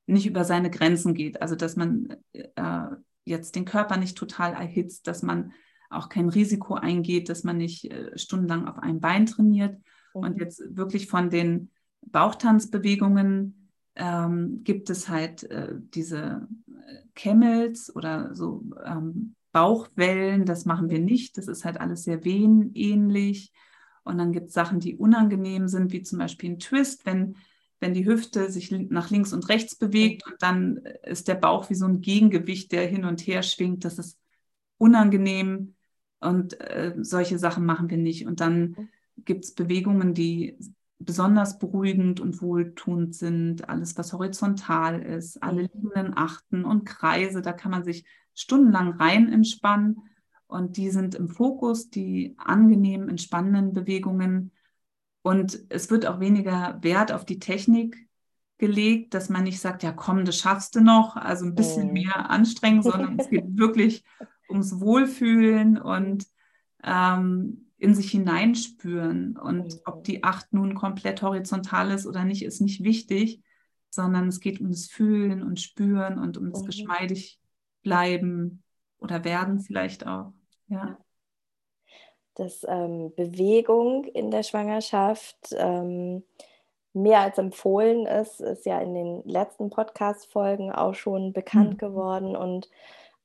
nicht 0.08 0.28
über 0.28 0.44
seine 0.44 0.70
Grenzen 0.70 1.14
geht. 1.14 1.42
Also 1.42 1.56
dass 1.56 1.76
man 1.76 2.16
äh, 2.34 2.88
jetzt 3.24 3.56
den 3.56 3.66
Körper 3.66 3.98
nicht 3.98 4.18
total 4.18 4.54
erhitzt, 4.54 5.08
dass 5.08 5.24
man 5.24 5.54
auch 5.90 6.10
kein 6.10 6.30
Risiko 6.30 6.76
eingeht, 6.76 7.30
dass 7.30 7.44
man 7.44 7.58
nicht 7.58 7.92
äh, 7.92 8.18
stundenlang 8.18 8.68
auf 8.68 8.80
einem 8.80 9.00
Bein 9.00 9.26
trainiert. 9.26 9.78
Mhm. 10.14 10.22
Und 10.22 10.40
jetzt 10.40 10.64
wirklich 10.76 11.08
von 11.08 11.30
den 11.30 11.72
Bauchtanzbewegungen 12.02 13.70
ähm, 13.96 14.62
gibt 14.64 14.90
es 14.90 15.10
halt 15.10 15.44
äh, 15.44 15.74
diese 15.94 16.48
äh, 16.68 16.98
Camels 17.16 17.96
oder 17.96 18.36
so 18.36 18.64
ähm, 18.86 19.36
Bauchwellen, 19.52 20.46
das 20.46 20.66
machen 20.66 20.90
wir 20.90 21.00
nicht. 21.00 21.38
Das 21.38 21.48
ist 21.48 21.64
halt 21.64 21.80
alles 21.80 22.04
sehr 22.04 22.26
wehenähnlich. 22.26 23.54
Und 24.04 24.18
dann 24.18 24.34
gibt 24.34 24.48
es 24.48 24.54
Sachen, 24.54 24.82
die 24.82 24.98
unangenehm 24.98 25.70
sind, 25.70 25.94
wie 25.94 26.02
zum 26.02 26.20
Beispiel 26.20 26.52
ein 26.52 26.60
Twist, 26.60 27.06
wenn, 27.06 27.38
wenn 27.80 27.94
die 27.94 28.06
Hüfte 28.06 28.52
sich 28.52 28.72
nach 28.72 29.10
links 29.10 29.32
und 29.32 29.48
rechts 29.48 29.76
bewegt 29.76 30.28
und 30.28 30.36
dann 30.40 30.78
ist 31.04 31.30
der 31.30 31.36
Bauch 31.36 31.70
wie 31.70 31.76
so 31.76 31.86
ein 31.86 32.02
Gegengewicht, 32.02 32.72
der 32.74 32.86
hin 32.86 33.06
und 33.06 33.22
her 33.22 33.44
schwingt. 33.44 33.86
Das 33.86 33.98
ist 33.98 34.20
unangenehm 34.78 35.75
und 36.26 36.60
äh, 36.60 36.94
solche 36.98 37.40
Sachen 37.40 37.66
machen 37.66 37.90
wir 37.90 37.98
nicht. 37.98 38.26
Und 38.28 38.40
dann 38.40 38.90
gibt 39.18 39.46
es 39.46 39.54
Bewegungen, 39.54 40.14
die 40.14 40.58
besonders 41.00 41.60
beruhigend 41.60 42.20
und 42.20 42.42
wohltuend 42.42 43.16
sind. 43.16 43.70
Alles, 43.70 43.98
was 43.98 44.14
horizontal 44.14 45.02
ist, 45.02 45.42
alle 45.44 45.64
liegenden 45.64 46.18
Achten 46.18 46.66
und 46.66 46.86
Kreise, 46.86 47.42
da 47.42 47.54
kann 47.54 47.72
man 47.72 47.84
sich 47.84 48.06
stundenlang 48.34 48.94
rein 48.94 49.32
entspannen. 49.32 50.02
Und 50.48 50.78
die 50.78 50.90
sind 50.90 51.16
im 51.16 51.28
Fokus, 51.28 51.90
die 51.90 52.36
angenehmen, 52.38 53.10
entspannenden 53.10 53.74
Bewegungen. 53.74 54.52
Und 55.22 55.60
es 55.70 55.90
wird 55.90 56.06
auch 56.06 56.20
weniger 56.20 56.80
Wert 56.82 57.12
auf 57.12 57.26
die 57.26 57.40
Technik 57.40 58.08
gelegt, 58.58 59.14
dass 59.14 59.30
man 59.30 59.44
nicht 59.44 59.60
sagt, 59.60 59.84
ja 59.84 59.92
komm, 59.92 60.24
das 60.24 60.38
schaffst 60.38 60.76
du 60.76 60.82
noch, 60.82 61.18
also 61.18 61.46
ein 61.46 61.56
bisschen 61.56 61.90
oh. 61.90 61.94
mehr 61.94 62.30
anstrengen, 62.30 62.84
sondern 62.84 63.20
es 63.20 63.30
geht 63.30 63.46
wirklich 63.58 64.04
ums 64.50 64.80
Wohlfühlen 64.80 65.78
und 65.78 66.26
ähm, 66.84 67.72
in 67.78 67.94
sich 67.94 68.12
hineinspüren. 68.12 69.38
Und 69.38 69.82
ob 69.86 70.04
die 70.04 70.24
Acht 70.24 70.54
nun 70.54 70.76
komplett 70.76 71.22
horizontal 71.22 71.92
ist 71.92 72.06
oder 72.06 72.24
nicht, 72.24 72.44
ist 72.44 72.62
nicht 72.62 72.84
wichtig, 72.84 73.42
sondern 73.90 74.28
es 74.28 74.40
geht 74.40 74.62
um 74.62 74.70
das 74.70 74.88
Fühlen 74.88 75.44
und 75.44 75.60
Spüren 75.60 76.20
und 76.20 76.38
um 76.38 76.52
das 76.52 76.62
mhm. 76.62 76.66
geschmeidig 76.68 77.40
bleiben 77.82 78.64
oder 79.00 79.24
werden 79.24 79.60
vielleicht 79.60 80.08
auch. 80.08 80.34
Ja. 80.68 80.98
Dass 82.36 82.66
ähm, 82.68 83.14
Bewegung 83.16 84.04
in 84.06 84.32
der 84.32 84.44
Schwangerschaft 84.44 85.38
ähm, 85.52 86.24
mehr 86.94 87.20
als 87.22 87.38
empfohlen 87.38 88.06
ist, 88.06 88.42
ist 88.42 88.66
ja 88.66 88.80
in 88.80 88.94
den 88.94 89.24
letzten 89.26 89.70
Podcast-Folgen 89.70 90.72
auch 90.72 90.96
schon 90.96 91.34
bekannt 91.34 91.74
mhm. 91.74 91.78
geworden. 91.78 92.36
Und 92.36 92.70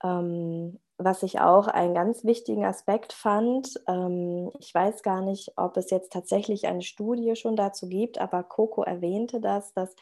ähm, 0.03 0.79
was 1.03 1.23
ich 1.23 1.41
auch 1.41 1.67
einen 1.67 1.95
ganz 1.95 2.25
wichtigen 2.25 2.65
Aspekt 2.65 3.13
fand, 3.13 3.81
ähm, 3.89 4.51
ich 4.59 4.75
weiß 4.75 5.03
gar 5.03 5.23
nicht, 5.23 5.53
ob 5.57 5.77
es 5.77 5.91
jetzt 5.91 6.13
tatsächlich 6.13 6.67
eine 6.67 6.83
Studie 6.83 7.35
schon 7.37 7.57
dazu 7.57 7.89
gibt, 7.89 8.19
aber 8.19 8.43
Coco 8.43 8.83
erwähnte 8.83 9.41
das, 9.41 9.73
dass 9.73 9.97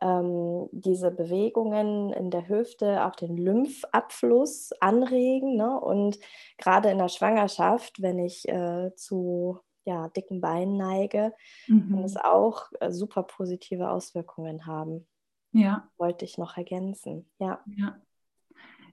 ähm, 0.00 0.68
diese 0.70 1.10
Bewegungen 1.10 2.12
in 2.12 2.30
der 2.30 2.48
Hüfte 2.48 3.04
auch 3.04 3.16
den 3.16 3.36
Lymphabfluss 3.36 4.72
anregen. 4.80 5.56
Ne? 5.56 5.80
Und 5.80 6.18
gerade 6.58 6.90
in 6.90 6.98
der 6.98 7.08
Schwangerschaft, 7.08 8.00
wenn 8.00 8.18
ich 8.20 8.48
äh, 8.48 8.94
zu 8.94 9.60
ja, 9.84 10.08
dicken 10.08 10.40
Beinen 10.40 10.76
neige, 10.76 11.32
mhm. 11.66 11.90
kann 11.90 12.04
es 12.04 12.16
auch 12.16 12.70
äh, 12.80 12.90
super 12.92 13.24
positive 13.24 13.90
Auswirkungen 13.90 14.66
haben. 14.66 15.06
Ja. 15.52 15.88
Wollte 15.96 16.24
ich 16.24 16.38
noch 16.38 16.56
ergänzen. 16.56 17.30
Ja. 17.38 17.60
Ja, 17.76 17.96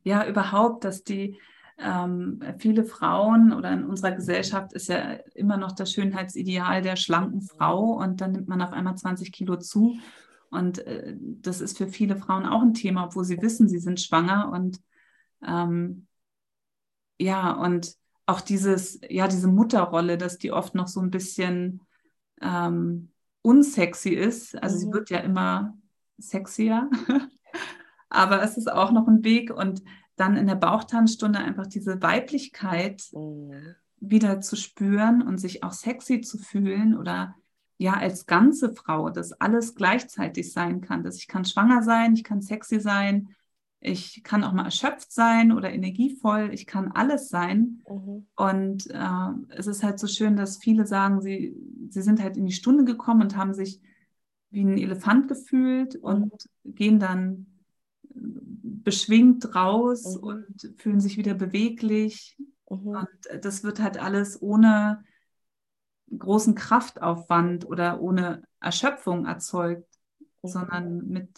ja 0.03 0.27
überhaupt, 0.27 0.83
dass 0.83 1.03
die 1.03 1.39
ähm, 1.77 2.41
viele 2.59 2.83
Frauen 2.83 3.51
oder 3.51 3.71
in 3.71 3.83
unserer 3.83 4.11
Gesellschaft 4.11 4.73
ist 4.73 4.87
ja 4.89 5.13
immer 5.33 5.57
noch 5.57 5.71
das 5.71 5.91
Schönheitsideal 5.91 6.81
der 6.81 6.95
schlanken 6.95 7.41
Frau 7.41 7.93
und 7.93 8.21
dann 8.21 8.31
nimmt 8.33 8.47
man 8.47 8.61
auf 8.61 8.71
einmal 8.71 8.95
20 8.95 9.31
Kilo 9.31 9.57
zu. 9.57 9.97
Und 10.49 10.79
äh, 10.85 11.15
das 11.19 11.61
ist 11.61 11.77
für 11.77 11.87
viele 11.87 12.15
Frauen 12.15 12.45
auch 12.45 12.61
ein 12.61 12.75
Thema, 12.75 13.05
obwohl 13.05 13.25
sie 13.25 13.41
wissen, 13.41 13.67
sie 13.67 13.79
sind 13.79 13.99
schwanger. 13.99 14.51
Und 14.51 14.79
ähm, 15.45 16.07
ja, 17.19 17.51
und 17.53 17.95
auch 18.25 18.39
dieses, 18.39 18.99
ja, 19.09 19.27
diese 19.27 19.47
Mutterrolle, 19.47 20.17
dass 20.17 20.37
die 20.37 20.51
oft 20.51 20.75
noch 20.75 20.87
so 20.87 21.01
ein 21.01 21.09
bisschen 21.09 21.81
ähm, 22.39 23.11
unsexy 23.41 24.11
ist. 24.11 24.55
Also 24.61 24.75
mhm. 24.75 24.79
sie 24.79 24.93
wird 24.93 25.09
ja 25.09 25.19
immer 25.19 25.77
sexier. 26.17 26.89
Aber 28.13 28.43
es 28.43 28.57
ist 28.57 28.71
auch 28.71 28.91
noch 28.91 29.07
ein 29.07 29.23
Weg 29.23 29.51
und 29.51 29.83
dann 30.15 30.37
in 30.37 30.47
der 30.47 30.55
Bauchtanzstunde 30.55 31.39
einfach 31.39 31.65
diese 31.65 32.01
Weiblichkeit 32.01 33.03
mhm. 33.11 33.75
wieder 33.99 34.39
zu 34.39 34.55
spüren 34.55 35.21
und 35.21 35.39
sich 35.39 35.63
auch 35.63 35.73
sexy 35.73 36.21
zu 36.21 36.37
fühlen 36.37 36.95
oder 36.95 37.35
ja 37.77 37.93
als 37.93 38.27
ganze 38.27 38.73
Frau, 38.73 39.09
dass 39.09 39.33
alles 39.33 39.73
gleichzeitig 39.73 40.53
sein 40.53 40.81
kann, 40.81 41.03
dass 41.03 41.17
ich 41.17 41.27
kann 41.27 41.43
schwanger 41.43 41.81
sein, 41.81 42.13
ich 42.13 42.23
kann 42.23 42.41
sexy 42.41 42.79
sein, 42.79 43.29
ich 43.79 44.23
kann 44.23 44.43
auch 44.43 44.53
mal 44.53 44.65
erschöpft 44.65 45.11
sein 45.11 45.51
oder 45.51 45.73
energievoll, 45.73 46.51
ich 46.53 46.67
kann 46.67 46.91
alles 46.91 47.29
sein. 47.29 47.81
Mhm. 47.89 48.27
Und 48.35 48.89
äh, 48.91 49.55
es 49.57 49.65
ist 49.67 49.83
halt 49.83 49.99
so 49.99 50.07
schön, 50.07 50.37
dass 50.37 50.57
viele 50.57 50.85
sagen, 50.85 51.19
sie, 51.19 51.55
sie 51.89 52.01
sind 52.03 52.21
halt 52.21 52.37
in 52.37 52.45
die 52.45 52.53
Stunde 52.53 52.85
gekommen 52.85 53.23
und 53.23 53.35
haben 53.35 53.55
sich 53.55 53.81
wie 54.51 54.63
ein 54.63 54.77
Elefant 54.77 55.27
gefühlt 55.27 55.95
mhm. 55.95 56.03
und 56.03 56.49
gehen 56.63 56.99
dann 56.99 57.47
beschwingt 58.63 59.53
raus 59.53 60.17
mhm. 60.17 60.23
und 60.23 60.73
fühlen 60.77 60.99
sich 60.99 61.17
wieder 61.17 61.33
beweglich. 61.33 62.37
Mhm. 62.69 62.87
Und 62.87 63.43
das 63.45 63.63
wird 63.63 63.79
halt 63.79 63.97
alles 63.97 64.41
ohne 64.41 65.03
großen 66.17 66.55
Kraftaufwand 66.55 67.65
oder 67.67 68.01
ohne 68.01 68.43
Erschöpfung 68.59 69.25
erzeugt, 69.25 69.87
mhm. 70.41 70.47
sondern 70.47 71.07
mit, 71.07 71.29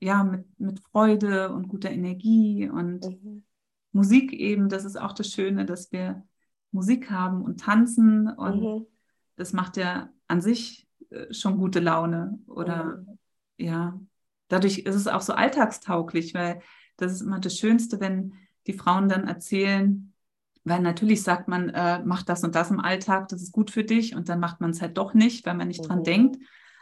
ja, 0.00 0.24
mit, 0.24 0.46
mit 0.58 0.80
Freude 0.80 1.52
und 1.52 1.68
guter 1.68 1.90
Energie 1.90 2.68
und 2.68 3.04
mhm. 3.06 3.44
Musik 3.92 4.32
eben. 4.32 4.68
Das 4.68 4.84
ist 4.84 4.96
auch 4.96 5.12
das 5.12 5.28
Schöne, 5.28 5.66
dass 5.66 5.90
wir 5.90 6.22
Musik 6.70 7.10
haben 7.10 7.42
und 7.42 7.60
tanzen 7.60 8.28
und 8.28 8.62
mhm. 8.62 8.86
das 9.34 9.52
macht 9.52 9.76
ja 9.76 10.12
an 10.28 10.40
sich 10.40 10.86
äh, 11.10 11.34
schon 11.34 11.58
gute 11.58 11.80
Laune 11.80 12.38
oder 12.46 12.98
mhm. 12.98 13.18
ja, 13.56 14.00
dadurch 14.50 14.80
ist 14.80 14.94
es 14.94 15.06
auch 15.06 15.22
so 15.22 15.32
alltagstauglich, 15.32 16.34
weil 16.34 16.60
das 16.96 17.12
ist 17.12 17.22
immer 17.22 17.40
das 17.40 17.56
Schönste, 17.56 18.00
wenn 18.00 18.34
die 18.66 18.74
Frauen 18.74 19.08
dann 19.08 19.26
erzählen, 19.26 20.12
weil 20.64 20.80
natürlich 20.80 21.22
sagt 21.22 21.48
man, 21.48 21.70
äh, 21.70 22.02
mach 22.04 22.22
das 22.22 22.44
und 22.44 22.54
das 22.54 22.70
im 22.70 22.80
Alltag, 22.80 23.28
das 23.28 23.40
ist 23.40 23.52
gut 23.52 23.70
für 23.70 23.84
dich 23.84 24.14
und 24.14 24.28
dann 24.28 24.40
macht 24.40 24.60
man 24.60 24.70
es 24.70 24.82
halt 24.82 24.98
doch 24.98 25.14
nicht, 25.14 25.46
weil 25.46 25.54
man 25.54 25.68
nicht 25.68 25.82
mhm. 25.82 25.88
dran 25.88 26.04
denkt. 26.04 26.38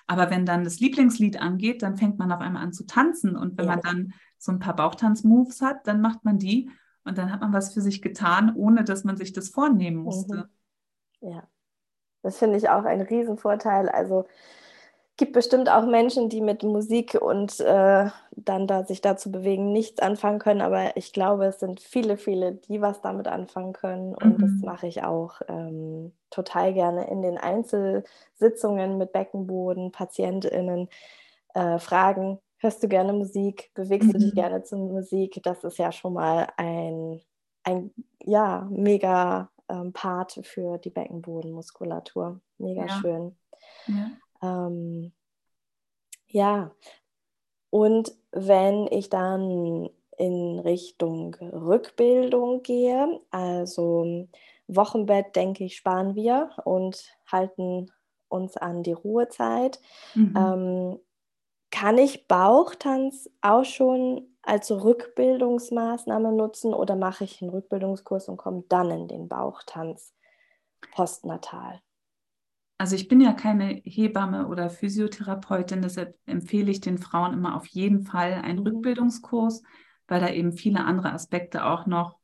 Aber 0.08 0.30
wenn 0.30 0.46
dann 0.46 0.64
das 0.64 0.80
Lieblingslied 0.80 1.40
angeht, 1.40 1.82
dann 1.82 1.96
fängt 1.96 2.18
man 2.18 2.32
auf 2.32 2.40
einmal 2.40 2.62
an 2.62 2.72
zu 2.72 2.86
tanzen 2.86 3.36
und 3.36 3.56
wenn 3.58 3.66
ja. 3.66 3.72
man 3.72 3.82
dann 3.82 4.14
so 4.38 4.50
ein 4.50 4.58
paar 4.58 4.74
Bauchtanz-Moves 4.74 5.60
hat, 5.60 5.86
dann 5.86 6.00
macht 6.00 6.24
man 6.24 6.38
die 6.38 6.70
und 7.04 7.18
dann 7.18 7.30
hat 7.30 7.40
man 7.40 7.52
was 7.52 7.74
für 7.74 7.80
sich 7.80 8.02
getan, 8.02 8.54
ohne 8.54 8.84
dass 8.84 9.04
man 9.04 9.16
sich 9.16 9.32
das 9.32 9.50
vornehmen 9.50 9.98
musste. 9.98 10.48
Mhm. 11.20 11.28
Ja, 11.28 11.48
das 12.22 12.38
finde 12.38 12.56
ich 12.56 12.68
auch 12.68 12.84
ein 12.84 13.00
Riesenvorteil. 13.00 13.88
Also 13.88 14.26
gibt 15.18 15.32
bestimmt 15.32 15.68
auch 15.68 15.84
Menschen, 15.84 16.28
die 16.28 16.40
mit 16.40 16.62
Musik 16.62 17.14
und 17.20 17.58
äh, 17.60 18.08
dann 18.30 18.66
da 18.66 18.84
sich 18.84 19.00
dazu 19.00 19.30
bewegen, 19.30 19.72
nichts 19.72 20.00
anfangen 20.00 20.38
können. 20.38 20.60
Aber 20.60 20.96
ich 20.96 21.12
glaube, 21.12 21.46
es 21.46 21.58
sind 21.58 21.80
viele, 21.80 22.16
viele, 22.16 22.54
die 22.54 22.80
was 22.80 23.02
damit 23.02 23.26
anfangen 23.26 23.72
können. 23.72 24.14
Und 24.14 24.38
mhm. 24.38 24.40
das 24.40 24.50
mache 24.64 24.86
ich 24.86 25.02
auch 25.02 25.40
ähm, 25.48 26.12
total 26.30 26.72
gerne 26.72 27.10
in 27.10 27.20
den 27.20 27.36
Einzelsitzungen 27.36 28.96
mit 28.96 29.12
Beckenboden, 29.12 29.90
PatientInnen 29.90 30.88
äh, 31.54 31.80
fragen, 31.80 32.38
hörst 32.58 32.82
du 32.84 32.88
gerne 32.88 33.12
Musik? 33.12 33.72
Bewegst 33.74 34.08
mhm. 34.08 34.12
du 34.12 34.18
dich 34.18 34.32
mhm. 34.32 34.36
gerne 34.36 34.62
zur 34.62 34.78
Musik? 34.78 35.40
Das 35.42 35.64
ist 35.64 35.78
ja 35.78 35.90
schon 35.90 36.12
mal 36.12 36.46
ein, 36.56 37.20
ein 37.64 37.90
ja, 38.22 38.68
mega 38.70 39.50
ähm, 39.68 39.92
Part 39.92 40.40
für 40.44 40.78
die 40.78 40.90
Beckenbodenmuskulatur. 40.90 42.40
Mega 42.58 42.86
ja. 42.86 43.00
schön. 43.00 43.36
Ja. 43.86 44.10
Ähm, 44.42 45.12
ja, 46.26 46.74
und 47.70 48.12
wenn 48.32 48.86
ich 48.88 49.10
dann 49.10 49.90
in 50.16 50.58
Richtung 50.58 51.34
Rückbildung 51.34 52.62
gehe, 52.62 53.20
also 53.30 54.26
Wochenbett, 54.66 55.36
denke 55.36 55.64
ich, 55.64 55.76
sparen 55.76 56.14
wir 56.14 56.50
und 56.64 57.04
halten 57.30 57.90
uns 58.28 58.56
an 58.56 58.82
die 58.82 58.92
Ruhezeit. 58.92 59.80
Mhm. 60.14 60.34
Ähm, 60.36 61.00
kann 61.70 61.98
ich 61.98 62.26
Bauchtanz 62.28 63.30
auch 63.40 63.64
schon 63.64 64.36
als 64.42 64.70
Rückbildungsmaßnahme 64.70 66.32
nutzen 66.32 66.72
oder 66.72 66.96
mache 66.96 67.24
ich 67.24 67.42
einen 67.42 67.50
Rückbildungskurs 67.50 68.28
und 68.28 68.38
komme 68.38 68.64
dann 68.68 68.90
in 68.90 69.08
den 69.08 69.28
Bauchtanz 69.28 70.14
postnatal? 70.92 71.80
Also 72.78 72.94
ich 72.94 73.08
bin 73.08 73.20
ja 73.20 73.32
keine 73.32 73.80
Hebamme 73.84 74.46
oder 74.46 74.70
Physiotherapeutin, 74.70 75.82
deshalb 75.82 76.16
empfehle 76.26 76.70
ich 76.70 76.80
den 76.80 76.98
Frauen 76.98 77.34
immer 77.34 77.56
auf 77.56 77.66
jeden 77.66 78.02
Fall 78.02 78.34
einen 78.34 78.60
mhm. 78.60 78.66
Rückbildungskurs, 78.66 79.62
weil 80.06 80.20
da 80.20 80.30
eben 80.30 80.52
viele 80.52 80.84
andere 80.84 81.12
Aspekte 81.12 81.64
auch 81.64 81.86
noch 81.86 82.18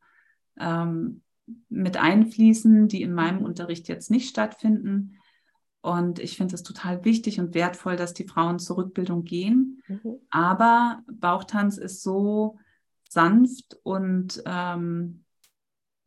ähm, 0.58 1.22
mit 1.68 1.96
einfließen, 1.96 2.86
die 2.86 3.02
in 3.02 3.12
meinem 3.12 3.40
mhm. 3.40 3.46
Unterricht 3.46 3.88
jetzt 3.88 4.12
nicht 4.12 4.28
stattfinden. 4.28 5.16
Und 5.80 6.20
ich 6.20 6.36
finde 6.36 6.54
es 6.54 6.62
total 6.62 7.04
wichtig 7.04 7.40
und 7.40 7.54
wertvoll, 7.54 7.96
dass 7.96 8.14
die 8.14 8.26
Frauen 8.26 8.60
zur 8.60 8.78
Rückbildung 8.78 9.24
gehen. 9.24 9.82
Mhm. 9.88 10.20
Aber 10.30 11.02
Bauchtanz 11.10 11.78
ist 11.78 12.02
so 12.02 12.58
sanft 13.08 13.76
und 13.82 14.42
ähm, 14.46 15.23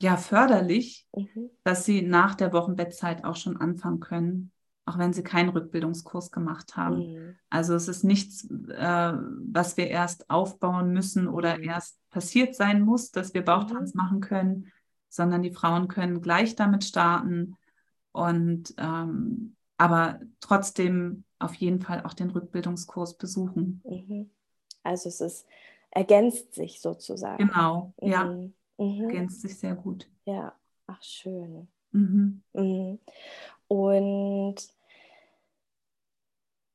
ja 0.01 0.17
förderlich, 0.17 1.07
mhm. 1.15 1.49
dass 1.63 1.85
sie 1.85 2.01
nach 2.01 2.35
der 2.35 2.53
Wochenbettzeit 2.53 3.23
auch 3.23 3.35
schon 3.35 3.57
anfangen 3.57 3.99
können, 3.99 4.51
auch 4.85 4.97
wenn 4.97 5.13
sie 5.13 5.23
keinen 5.23 5.49
Rückbildungskurs 5.49 6.31
gemacht 6.31 6.77
haben. 6.77 7.13
Mhm. 7.13 7.35
Also 7.49 7.75
es 7.75 7.87
ist 7.87 8.03
nichts, 8.03 8.49
äh, 8.49 9.13
was 9.13 9.77
wir 9.77 9.87
erst 9.87 10.29
aufbauen 10.29 10.93
müssen 10.93 11.27
oder 11.27 11.57
mhm. 11.57 11.63
erst 11.63 11.99
passiert 12.09 12.55
sein 12.55 12.81
muss, 12.81 13.11
dass 13.11 13.33
wir 13.33 13.43
Bauchtanz 13.43 13.93
mhm. 13.93 13.97
machen 14.01 14.21
können, 14.21 14.71
sondern 15.09 15.41
die 15.41 15.51
Frauen 15.51 15.87
können 15.87 16.21
gleich 16.21 16.55
damit 16.55 16.83
starten 16.83 17.57
und 18.11 18.73
ähm, 18.77 19.55
aber 19.77 20.19
trotzdem 20.39 21.23
auf 21.39 21.53
jeden 21.55 21.81
Fall 21.81 22.03
auch 22.03 22.13
den 22.13 22.31
Rückbildungskurs 22.31 23.17
besuchen. 23.17 23.81
Mhm. 23.85 24.29
Also 24.83 25.09
es 25.09 25.21
ist 25.21 25.45
ergänzt 25.91 26.53
sich 26.53 26.81
sozusagen. 26.81 27.47
Genau, 27.47 27.93
ja. 28.01 28.25
Mhm. 28.25 28.53
Mhm. 28.77 29.03
Ergänzt 29.03 29.41
sich 29.41 29.57
sehr 29.57 29.75
gut. 29.75 30.07
Ja, 30.25 30.53
ach 30.87 31.01
schön. 31.01 31.67
Mhm. 31.91 32.41
Mhm. 32.53 32.99
Und 33.67 34.55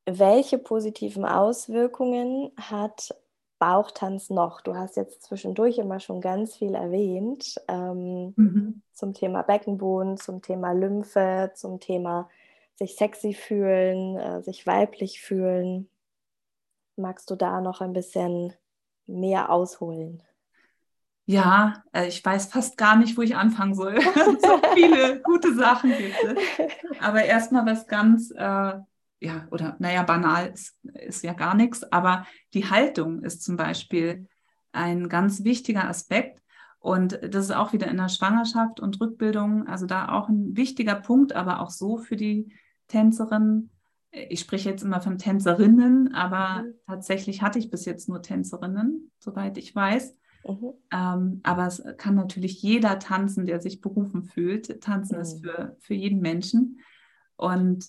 welche 0.05 0.59
positiven 0.59 1.25
Auswirkungen 1.25 2.51
hat 2.57 3.15
Bauchtanz 3.59 4.31
noch? 4.31 4.61
Du 4.61 4.75
hast 4.75 4.97
jetzt 4.97 5.23
zwischendurch 5.23 5.79
immer 5.79 6.01
schon 6.01 6.21
ganz 6.21 6.57
viel 6.57 6.75
erwähnt 6.75 7.61
ähm, 7.69 8.35
mhm. 8.37 8.83
zum 8.93 9.15
Thema 9.15 9.43
Beckenboden, 9.43 10.17
zum 10.17 10.43
Thema 10.43 10.73
Lymphe, 10.73 11.53
zum 11.55 11.79
Thema 11.79 12.29
sich 12.75 12.97
sexy 12.97 13.33
fühlen, 13.33 14.17
äh, 14.17 14.43
sich 14.43 14.67
weiblich 14.67 15.21
fühlen. 15.21 15.89
Magst 16.97 17.31
du 17.31 17.37
da 17.37 17.61
noch 17.61 17.81
ein 17.81 17.93
bisschen 17.93 18.53
mehr 19.07 19.51
ausholen? 19.51 20.23
Ja, 21.33 21.83
äh, 21.93 22.09
ich 22.09 22.23
weiß 22.23 22.47
fast 22.47 22.77
gar 22.77 22.97
nicht, 22.97 23.17
wo 23.17 23.23
ich 23.23 23.37
anfangen 23.37 23.75
soll. 23.75 23.99
so 24.41 24.61
viele 24.75 25.23
gute 25.23 25.55
Sachen 25.55 25.91
gibt 25.97 26.15
es. 26.25 26.71
Aber 27.01 27.25
erstmal 27.25 27.65
was 27.65 27.87
ganz, 27.87 28.31
äh, 28.33 28.75
ja, 29.21 29.49
oder 29.51 29.77
naja, 29.79 30.03
banal 30.03 30.49
ist, 30.49 30.79
ist 30.83 31.25
ja 31.25 31.33
gar 31.33 31.55
nichts, 31.55 31.91
aber 31.91 32.27
die 32.53 32.69
Haltung 32.69 33.23
ist 33.23 33.43
zum 33.43 33.57
Beispiel 33.57 34.29
ein 34.73 35.09
ganz 35.09 35.43
wichtiger 35.43 35.89
Aspekt. 35.89 36.43
Und 36.81 37.19
das 37.23 37.47
ist 37.47 37.53
auch 37.53 37.73
wieder 37.73 37.87
in 37.87 37.97
der 37.97 38.09
Schwangerschaft 38.09 38.81
und 38.81 39.01
Rückbildung, 39.01 39.69
also 39.69 39.87
da 39.87 40.09
auch 40.09 40.29
ein 40.29 40.57
wichtiger 40.57 40.97
Punkt, 40.97 41.33
aber 41.33 41.61
auch 41.61 41.71
so 41.71 41.97
für 41.97 42.17
die 42.17 42.53
Tänzerin, 42.89 43.71
ich 44.11 44.41
spreche 44.41 44.69
jetzt 44.69 44.83
immer 44.83 45.01
von 45.01 45.17
Tänzerinnen, 45.17 46.13
aber 46.13 46.65
mhm. 46.65 46.75
tatsächlich 46.87 47.41
hatte 47.41 47.59
ich 47.59 47.71
bis 47.71 47.87
jetzt 47.87 48.09
nur 48.09 48.21
Tänzerinnen, 48.21 49.13
soweit 49.19 49.57
ich 49.57 49.75
weiß. 49.75 50.17
Mhm. 50.47 50.73
Ähm, 50.93 51.41
aber 51.43 51.67
es 51.67 51.83
kann 51.99 52.15
natürlich 52.15 52.63
jeder 52.63 52.99
tanzen, 52.99 53.47
der 53.47 53.61
sich 53.61 53.81
berufen 53.81 54.25
fühlt. 54.25 54.81
Tanzen 54.81 55.17
mhm. 55.17 55.23
ist 55.23 55.43
für, 55.43 55.77
für 55.81 55.95
jeden 55.95 56.21
Menschen. 56.21 56.81
Und 57.37 57.87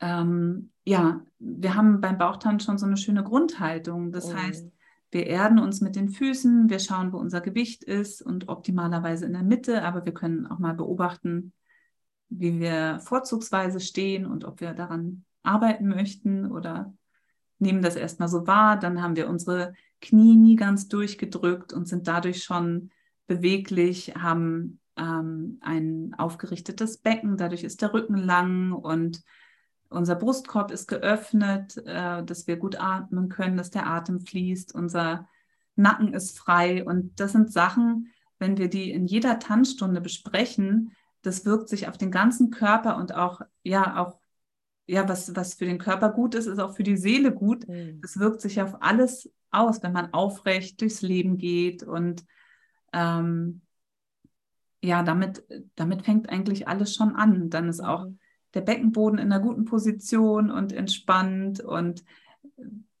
ähm, 0.00 0.70
ja, 0.84 1.20
wir 1.38 1.74
haben 1.74 2.00
beim 2.00 2.18
Bauchtanz 2.18 2.64
schon 2.64 2.78
so 2.78 2.86
eine 2.86 2.96
schöne 2.96 3.24
Grundhaltung. 3.24 4.12
Das 4.12 4.32
mhm. 4.32 4.36
heißt, 4.36 4.72
wir 5.10 5.26
erden 5.26 5.58
uns 5.58 5.80
mit 5.80 5.96
den 5.96 6.10
Füßen, 6.10 6.68
wir 6.68 6.78
schauen, 6.78 7.12
wo 7.12 7.18
unser 7.18 7.40
Gewicht 7.40 7.82
ist 7.82 8.20
und 8.20 8.48
optimalerweise 8.48 9.24
in 9.24 9.32
der 9.32 9.42
Mitte, 9.42 9.82
aber 9.82 10.04
wir 10.04 10.12
können 10.12 10.46
auch 10.46 10.58
mal 10.58 10.74
beobachten, 10.74 11.52
wie 12.28 12.60
wir 12.60 13.00
vorzugsweise 13.00 13.80
stehen 13.80 14.26
und 14.26 14.44
ob 14.44 14.60
wir 14.60 14.74
daran 14.74 15.24
arbeiten 15.42 15.88
möchten 15.88 16.50
oder 16.50 16.92
nehmen 17.58 17.82
das 17.82 17.96
erstmal 17.96 18.28
so 18.28 18.46
wahr. 18.46 18.78
Dann 18.78 19.02
haben 19.02 19.16
wir 19.16 19.28
unsere 19.28 19.74
Knie 20.00 20.36
nie 20.36 20.56
ganz 20.56 20.88
durchgedrückt 20.88 21.72
und 21.72 21.88
sind 21.88 22.06
dadurch 22.08 22.44
schon 22.44 22.90
beweglich, 23.26 24.14
haben 24.16 24.80
ähm, 24.96 25.58
ein 25.60 26.14
aufgerichtetes 26.16 26.98
Becken, 26.98 27.36
dadurch 27.36 27.64
ist 27.64 27.82
der 27.82 27.92
Rücken 27.92 28.16
lang 28.16 28.72
und 28.72 29.22
unser 29.90 30.16
Brustkorb 30.16 30.70
ist 30.70 30.86
geöffnet, 30.86 31.76
äh, 31.86 32.22
dass 32.24 32.46
wir 32.46 32.56
gut 32.56 32.80
atmen 32.80 33.28
können, 33.28 33.56
dass 33.56 33.70
der 33.70 33.86
Atem 33.86 34.20
fließt, 34.20 34.74
unser 34.74 35.26
Nacken 35.76 36.12
ist 36.12 36.38
frei 36.38 36.84
und 36.84 37.20
das 37.20 37.32
sind 37.32 37.52
Sachen, 37.52 38.12
wenn 38.38 38.56
wir 38.56 38.68
die 38.68 38.90
in 38.90 39.06
jeder 39.06 39.38
Tanzstunde 39.38 40.00
besprechen, 40.00 40.92
das 41.22 41.44
wirkt 41.44 41.68
sich 41.68 41.88
auf 41.88 41.98
den 41.98 42.10
ganzen 42.10 42.50
Körper 42.50 42.96
und 42.96 43.14
auch, 43.14 43.40
ja, 43.62 43.96
auch, 43.96 44.18
ja, 44.88 45.08
was, 45.08 45.36
was 45.36 45.54
für 45.54 45.66
den 45.66 45.78
Körper 45.78 46.10
gut 46.10 46.34
ist, 46.34 46.46
ist 46.46 46.58
auch 46.58 46.74
für 46.74 46.82
die 46.82 46.96
Seele 46.96 47.32
gut. 47.32 47.68
Mhm. 47.68 48.00
Das 48.00 48.18
wirkt 48.18 48.40
sich 48.40 48.60
auf 48.60 48.82
alles 48.82 49.30
aus, 49.50 49.82
wenn 49.82 49.92
man 49.92 50.12
aufrecht 50.12 50.80
durchs 50.80 51.02
Leben 51.02 51.36
geht 51.36 51.82
und 51.82 52.24
ähm, 52.92 53.60
ja, 54.82 55.02
damit, 55.02 55.44
damit 55.74 56.02
fängt 56.02 56.30
eigentlich 56.30 56.68
alles 56.68 56.94
schon 56.94 57.16
an. 57.16 57.50
Dann 57.50 57.68
ist 57.68 57.80
auch 57.80 58.06
mhm. 58.06 58.18
der 58.54 58.62
Beckenboden 58.62 59.18
in 59.18 59.30
einer 59.30 59.42
guten 59.42 59.66
Position 59.66 60.50
und 60.50 60.72
entspannt 60.72 61.60
und 61.60 62.02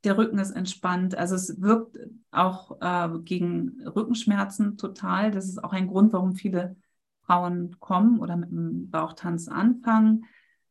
der 0.04 0.18
Rücken 0.18 0.38
ist 0.38 0.50
entspannt. 0.50 1.16
Also 1.16 1.34
es 1.34 1.60
wirkt 1.60 1.98
auch 2.30 2.80
äh, 2.80 3.18
gegen 3.20 3.82
Rückenschmerzen 3.86 4.76
total. 4.76 5.30
Das 5.30 5.48
ist 5.48 5.62
auch 5.64 5.72
ein 5.72 5.88
Grund, 5.88 6.12
warum 6.12 6.34
viele 6.34 6.76
Frauen 7.22 7.78
kommen 7.80 8.20
oder 8.20 8.36
mit 8.36 8.50
dem 8.50 8.90
Bauchtanz 8.90 9.48
anfangen, 9.48 10.24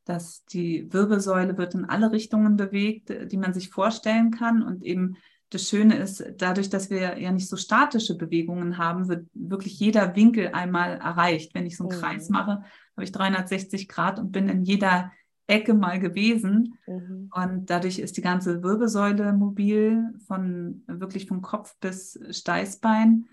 dass 0.08 0.46
die 0.46 0.92
Wirbelsäule 0.92 1.58
wird 1.58 1.76
in 1.76 1.86
alle 1.86 2.12
Richtungen 2.12 2.56
bewegt, 2.56 3.12
die 3.32 3.38
man 3.38 3.54
sich 3.54 3.70
vorstellen 3.70 4.32
kann. 4.32 4.64
Und 4.64 4.84
eben 4.84 5.18
das 5.50 5.68
Schöne 5.68 5.98
ist, 5.98 6.24
dadurch, 6.38 6.70
dass 6.70 6.90
wir 6.90 7.20
ja 7.20 7.32
nicht 7.32 7.50
so 7.50 7.58
statische 7.58 8.18
Bewegungen 8.18 8.78
haben, 8.78 9.08
wird 9.08 9.28
wirklich 9.34 9.80
jeder 9.80 10.16
Winkel 10.16 10.50
einmal 10.50 10.98
erreicht. 10.98 11.54
Wenn 11.54 11.66
ich 11.66 11.78
so 11.78 11.88
einen 11.88 11.98
mhm. 11.98 12.02
Kreis 12.02 12.30
mache, 12.30 12.64
habe 12.96 13.04
ich 13.04 13.12
360 13.12 13.88
Grad 13.88 14.20
und 14.20 14.32
bin 14.32 14.50
in 14.50 14.64
jeder 14.64 15.12
Ecke 15.48 15.74
mal 15.74 16.00
gewesen. 16.00 16.78
Mhm. 16.86 17.30
Und 17.34 17.70
dadurch 17.70 18.00
ist 18.00 18.18
die 18.18 18.22
ganze 18.22 18.64
Wirbelsäule 18.64 19.34
mobil, 19.34 20.14
von 20.26 20.84
wirklich 20.88 21.28
vom 21.28 21.42
Kopf 21.42 21.76
bis 21.80 22.20
Steißbein. 22.30 23.28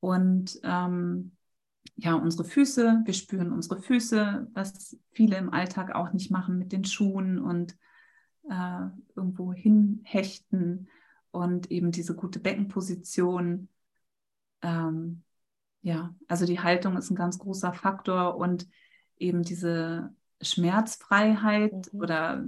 Und 0.00 0.58
ähm, 0.64 1.32
ja, 1.96 2.14
unsere 2.14 2.44
Füße, 2.44 3.02
wir 3.04 3.14
spüren 3.14 3.52
unsere 3.52 3.80
Füße, 3.80 4.48
was 4.54 4.96
viele 5.12 5.36
im 5.36 5.52
Alltag 5.52 5.94
auch 5.94 6.12
nicht 6.12 6.30
machen 6.30 6.58
mit 6.58 6.72
den 6.72 6.84
Schuhen 6.84 7.38
und 7.38 7.76
äh, 8.48 8.88
irgendwo 9.14 9.52
hinhechten 9.52 10.88
und 11.30 11.70
eben 11.70 11.92
diese 11.92 12.14
gute 12.14 12.40
Beckenposition. 12.40 13.68
Ähm, 14.62 15.22
ja, 15.82 16.14
also 16.28 16.46
die 16.46 16.60
Haltung 16.60 16.96
ist 16.96 17.10
ein 17.10 17.16
ganz 17.16 17.38
großer 17.38 17.72
Faktor 17.72 18.36
und 18.36 18.68
eben 19.16 19.42
diese 19.42 20.14
Schmerzfreiheit 20.40 21.92
mhm. 21.92 22.00
oder 22.00 22.44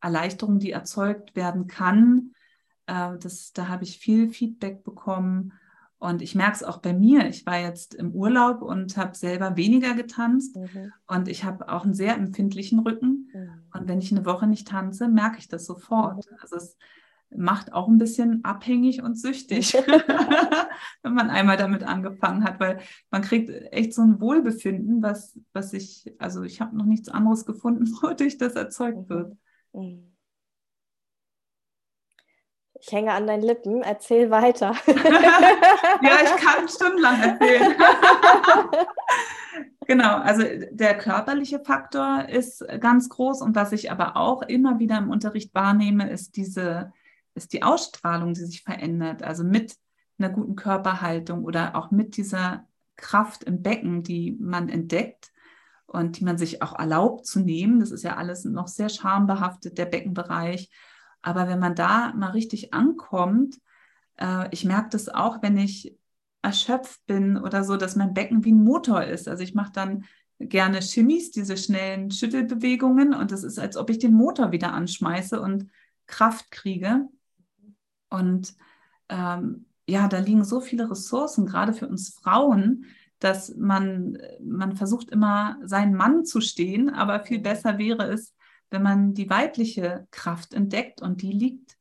Erleichterung, 0.00 0.58
die 0.58 0.70
erzeugt 0.70 1.34
werden 1.36 1.66
kann. 1.66 2.32
Äh, 2.86 3.18
das, 3.18 3.52
da 3.52 3.68
habe 3.68 3.84
ich 3.84 3.98
viel 3.98 4.30
Feedback 4.30 4.84
bekommen 4.84 5.52
und 5.98 6.22
ich 6.22 6.34
merke 6.34 6.54
es 6.54 6.62
auch 6.62 6.78
bei 6.78 6.92
mir. 6.92 7.28
Ich 7.28 7.44
war 7.44 7.58
jetzt 7.58 7.94
im 7.94 8.12
Urlaub 8.12 8.62
und 8.62 8.96
habe 8.96 9.16
selber 9.16 9.56
weniger 9.56 9.94
getanzt. 9.94 10.56
Mhm. 10.56 10.92
Und 11.08 11.26
ich 11.26 11.42
habe 11.44 11.68
auch 11.68 11.84
einen 11.84 11.94
sehr 11.94 12.14
empfindlichen 12.14 12.78
Rücken. 12.80 13.30
Mhm. 13.34 13.50
Und 13.74 13.88
wenn 13.88 13.98
ich 13.98 14.12
eine 14.12 14.24
Woche 14.24 14.46
nicht 14.46 14.68
tanze, 14.68 15.08
merke 15.08 15.38
ich 15.38 15.48
das 15.48 15.66
sofort. 15.66 16.24
Also 16.40 16.56
es 16.56 16.76
macht 17.30 17.72
auch 17.72 17.88
ein 17.88 17.98
bisschen 17.98 18.44
abhängig 18.44 19.02
und 19.02 19.18
süchtig, 19.18 19.74
wenn 21.02 21.14
man 21.14 21.30
einmal 21.30 21.56
damit 21.56 21.82
angefangen 21.82 22.44
hat, 22.44 22.60
weil 22.60 22.78
man 23.10 23.22
kriegt 23.22 23.50
echt 23.72 23.92
so 23.92 24.02
ein 24.02 24.20
Wohlbefinden, 24.20 25.02
was, 25.02 25.38
was 25.52 25.72
ich, 25.72 26.14
also 26.18 26.42
ich 26.42 26.60
habe 26.60 26.76
noch 26.76 26.86
nichts 26.86 27.08
anderes 27.08 27.44
gefunden, 27.44 27.86
wodurch 28.02 28.38
das 28.38 28.54
erzeugt 28.54 28.98
mhm. 28.98 29.08
wird. 29.08 29.36
Mhm. 29.72 30.12
Ich 32.80 32.92
hänge 32.92 33.12
an 33.12 33.26
deinen 33.26 33.42
Lippen, 33.42 33.82
erzähl 33.82 34.30
weiter. 34.30 34.74
ja, 34.86 36.18
ich 36.22 36.36
kann 36.36 36.68
stundenlang 36.68 37.20
erzählen. 37.20 37.74
genau, 39.86 40.16
also 40.18 40.44
der 40.70 40.96
körperliche 40.96 41.60
Faktor 41.60 42.28
ist 42.28 42.64
ganz 42.80 43.08
groß 43.08 43.42
und 43.42 43.56
was 43.56 43.72
ich 43.72 43.90
aber 43.90 44.16
auch 44.16 44.42
immer 44.42 44.78
wieder 44.78 44.98
im 44.98 45.10
Unterricht 45.10 45.54
wahrnehme, 45.54 46.08
ist 46.10 46.36
diese, 46.36 46.92
ist 47.34 47.52
die 47.52 47.62
Ausstrahlung, 47.62 48.34
die 48.34 48.44
sich 48.44 48.62
verändert. 48.62 49.22
Also 49.22 49.44
mit 49.44 49.76
einer 50.18 50.30
guten 50.30 50.56
Körperhaltung 50.56 51.44
oder 51.44 51.76
auch 51.76 51.90
mit 51.90 52.16
dieser 52.16 52.66
Kraft 52.96 53.44
im 53.44 53.62
Becken, 53.62 54.02
die 54.02 54.36
man 54.40 54.68
entdeckt 54.68 55.32
und 55.86 56.18
die 56.18 56.24
man 56.24 56.38
sich 56.38 56.62
auch 56.62 56.78
erlaubt 56.78 57.26
zu 57.26 57.40
nehmen. 57.40 57.80
Das 57.80 57.90
ist 57.90 58.04
ja 58.04 58.16
alles 58.16 58.44
noch 58.44 58.68
sehr 58.68 58.88
schambehaftet, 58.88 59.78
der 59.78 59.86
Beckenbereich. 59.86 60.70
Aber 61.22 61.48
wenn 61.48 61.58
man 61.58 61.74
da 61.74 62.12
mal 62.14 62.30
richtig 62.30 62.72
ankommt, 62.74 63.58
äh, 64.16 64.48
ich 64.52 64.64
merke 64.64 64.90
das 64.90 65.08
auch, 65.08 65.42
wenn 65.42 65.56
ich 65.56 65.96
erschöpft 66.42 67.04
bin 67.06 67.36
oder 67.36 67.64
so, 67.64 67.76
dass 67.76 67.96
mein 67.96 68.14
Becken 68.14 68.44
wie 68.44 68.52
ein 68.52 68.62
Motor 68.62 69.04
ist. 69.04 69.28
Also 69.28 69.42
ich 69.42 69.54
mache 69.54 69.72
dann 69.72 70.04
gerne 70.38 70.82
Shimmies, 70.82 71.30
diese 71.30 71.56
schnellen 71.56 72.10
Schüttelbewegungen 72.10 73.12
und 73.12 73.32
es 73.32 73.42
ist, 73.42 73.58
als 73.58 73.76
ob 73.76 73.90
ich 73.90 73.98
den 73.98 74.14
Motor 74.14 74.52
wieder 74.52 74.72
anschmeiße 74.72 75.40
und 75.40 75.68
Kraft 76.06 76.50
kriege. 76.50 77.08
Und 78.08 78.54
ähm, 79.08 79.66
ja, 79.86 80.06
da 80.06 80.18
liegen 80.18 80.44
so 80.44 80.60
viele 80.60 80.90
Ressourcen, 80.90 81.46
gerade 81.46 81.72
für 81.72 81.88
uns 81.88 82.10
Frauen, 82.10 82.86
dass 83.18 83.56
man, 83.56 84.18
man 84.40 84.76
versucht 84.76 85.10
immer, 85.10 85.58
seinen 85.64 85.94
Mann 85.94 86.24
zu 86.24 86.40
stehen, 86.40 86.88
aber 86.88 87.20
viel 87.20 87.40
besser 87.40 87.78
wäre 87.78 88.04
es, 88.04 88.34
wenn 88.70 88.82
man 88.82 89.14
die 89.14 89.30
weibliche 89.30 90.06
Kraft 90.10 90.54
entdeckt 90.54 91.00
und 91.00 91.22
die 91.22 91.32
liegt 91.32 91.76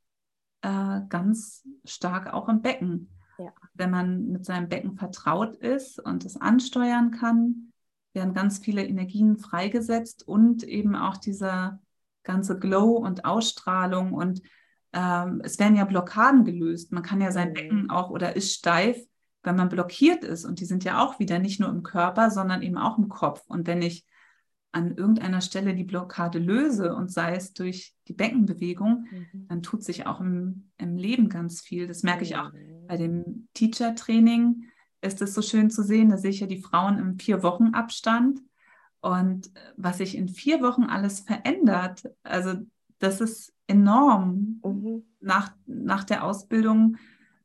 äh, 0.61 1.01
ganz 1.09 1.67
stark 1.85 2.33
auch 2.33 2.49
im 2.49 2.61
Becken. 2.61 3.09
Ja. 3.37 3.53
Wenn 3.73 3.91
man 3.91 4.27
mit 4.27 4.45
seinem 4.45 4.69
Becken 4.69 4.95
vertraut 4.95 5.55
ist 5.57 5.99
und 5.99 6.25
es 6.25 6.39
ansteuern 6.39 7.11
kann, 7.11 7.71
werden 8.13 8.33
ganz 8.33 8.57
viele 8.57 8.85
Energien 8.85 9.37
freigesetzt 9.37 10.27
und 10.27 10.63
eben 10.63 10.95
auch 10.95 11.17
dieser 11.17 11.79
ganze 12.23 12.57
Glow 12.57 12.97
und 12.97 13.25
Ausstrahlung 13.25 14.13
und 14.13 14.41
ähm, 14.93 15.41
es 15.43 15.59
werden 15.59 15.75
ja 15.75 15.85
Blockaden 15.85 16.43
gelöst. 16.43 16.91
Man 16.91 17.03
kann 17.03 17.21
ja 17.21 17.31
sein 17.31 17.53
Becken 17.53 17.83
mhm. 17.83 17.89
auch 17.89 18.09
oder 18.09 18.35
ist 18.35 18.53
steif, 18.53 18.97
wenn 19.43 19.55
man 19.55 19.69
blockiert 19.69 20.23
ist 20.23 20.45
und 20.45 20.59
die 20.59 20.65
sind 20.65 20.83
ja 20.83 21.03
auch 21.03 21.19
wieder 21.19 21.39
nicht 21.39 21.59
nur 21.59 21.69
im 21.69 21.83
Körper, 21.83 22.31
sondern 22.31 22.61
eben 22.61 22.77
auch 22.77 22.97
im 22.97 23.07
Kopf. 23.07 23.43
Und 23.47 23.67
wenn 23.67 23.81
ich 23.81 24.05
an 24.77 24.95
irgendeiner 24.95 25.41
Stelle 25.41 25.75
die 25.75 25.83
Blockade 25.83 26.39
löse 26.39 26.95
und 26.95 27.11
sei 27.11 27.35
es 27.35 27.53
durch 27.53 27.95
die 28.07 28.13
Beckenbewegung, 28.13 29.07
mhm. 29.09 29.47
dann 29.47 29.63
tut 29.63 29.83
sich 29.83 30.05
auch 30.05 30.21
im, 30.21 30.69
im 30.77 30.97
Leben 30.97 31.29
ganz 31.29 31.61
viel. 31.61 31.87
Das 31.87 32.03
merke 32.03 32.23
ich 32.23 32.37
auch 32.37 32.51
bei 32.87 32.95
mhm. 32.95 32.99
dem 32.99 33.47
Teacher-Training. 33.53 34.65
Ist 35.01 35.21
es 35.21 35.33
so 35.33 35.41
schön 35.41 35.69
zu 35.69 35.83
sehen, 35.83 36.09
da 36.09 36.17
sehe 36.17 36.31
ich 36.31 36.39
ja 36.39 36.47
die 36.47 36.61
Frauen 36.61 36.97
im 36.99 37.19
vier 37.19 37.43
Wochen 37.43 37.73
Abstand 37.73 38.39
und 39.01 39.51
was 39.75 39.97
sich 39.97 40.15
in 40.17 40.29
vier 40.29 40.61
Wochen 40.61 40.83
alles 40.83 41.21
verändert. 41.21 42.03
Also 42.23 42.53
das 42.99 43.21
ist 43.21 43.53
enorm. 43.67 44.61
Mhm. 44.63 45.03
Nach, 45.19 45.51
nach 45.65 46.03
der 46.03 46.23
Ausbildung 46.23 46.97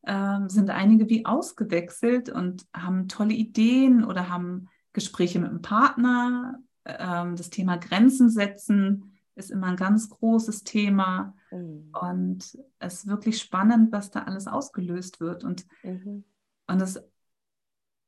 äh, 0.02 0.38
sind 0.48 0.70
einige 0.70 1.08
wie 1.08 1.24
ausgewechselt 1.24 2.28
und 2.28 2.66
haben 2.74 3.08
tolle 3.08 3.34
Ideen 3.34 4.04
oder 4.04 4.28
haben 4.28 4.68
Gespräche 4.92 5.40
mit 5.40 5.50
dem 5.50 5.62
Partner 5.62 6.58
ähm, 6.84 7.36
das 7.36 7.50
Thema 7.50 7.76
Grenzen 7.76 8.30
setzen 8.30 9.12
ist 9.34 9.50
immer 9.50 9.68
ein 9.68 9.76
ganz 9.76 10.10
großes 10.10 10.64
Thema. 10.64 11.34
Mhm. 11.50 11.92
Und 12.00 12.58
es 12.78 12.94
ist 12.94 13.06
wirklich 13.06 13.38
spannend, 13.40 13.92
was 13.92 14.10
da 14.10 14.24
alles 14.24 14.46
ausgelöst 14.46 15.20
wird. 15.20 15.44
Und, 15.44 15.66
mhm. 15.82 16.24
und 16.66 16.80
das 16.80 16.96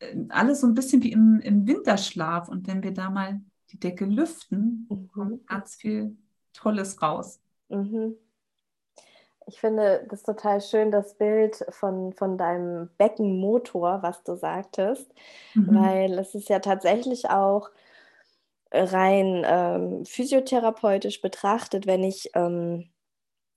äh, 0.00 0.16
alles 0.28 0.60
so 0.60 0.66
ein 0.66 0.74
bisschen 0.74 1.02
wie 1.02 1.12
im, 1.12 1.40
im 1.40 1.66
Winterschlaf. 1.66 2.48
Und 2.48 2.66
wenn 2.66 2.82
wir 2.82 2.92
da 2.92 3.10
mal 3.10 3.40
die 3.70 3.80
Decke 3.80 4.04
lüften, 4.04 4.86
mhm. 4.88 5.08
kommt 5.08 5.46
ganz 5.46 5.76
viel 5.76 6.16
Tolles 6.52 7.00
raus. 7.00 7.40
Mhm. 7.68 8.16
Ich 9.46 9.60
finde 9.60 10.06
das 10.08 10.22
total 10.22 10.62
schön, 10.62 10.90
das 10.90 11.18
Bild 11.18 11.66
von, 11.68 12.14
von 12.14 12.38
deinem 12.38 12.88
Beckenmotor, 12.96 14.02
was 14.02 14.22
du 14.24 14.36
sagtest, 14.36 15.12
mhm. 15.54 15.74
weil 15.74 16.18
es 16.18 16.34
ist 16.34 16.48
ja 16.48 16.60
tatsächlich 16.60 17.28
auch 17.28 17.70
rein 18.72 19.44
ähm, 19.46 20.04
physiotherapeutisch 20.04 21.20
betrachtet, 21.20 21.86
wenn 21.86 22.02
ich 22.02 22.30
ähm, 22.34 22.90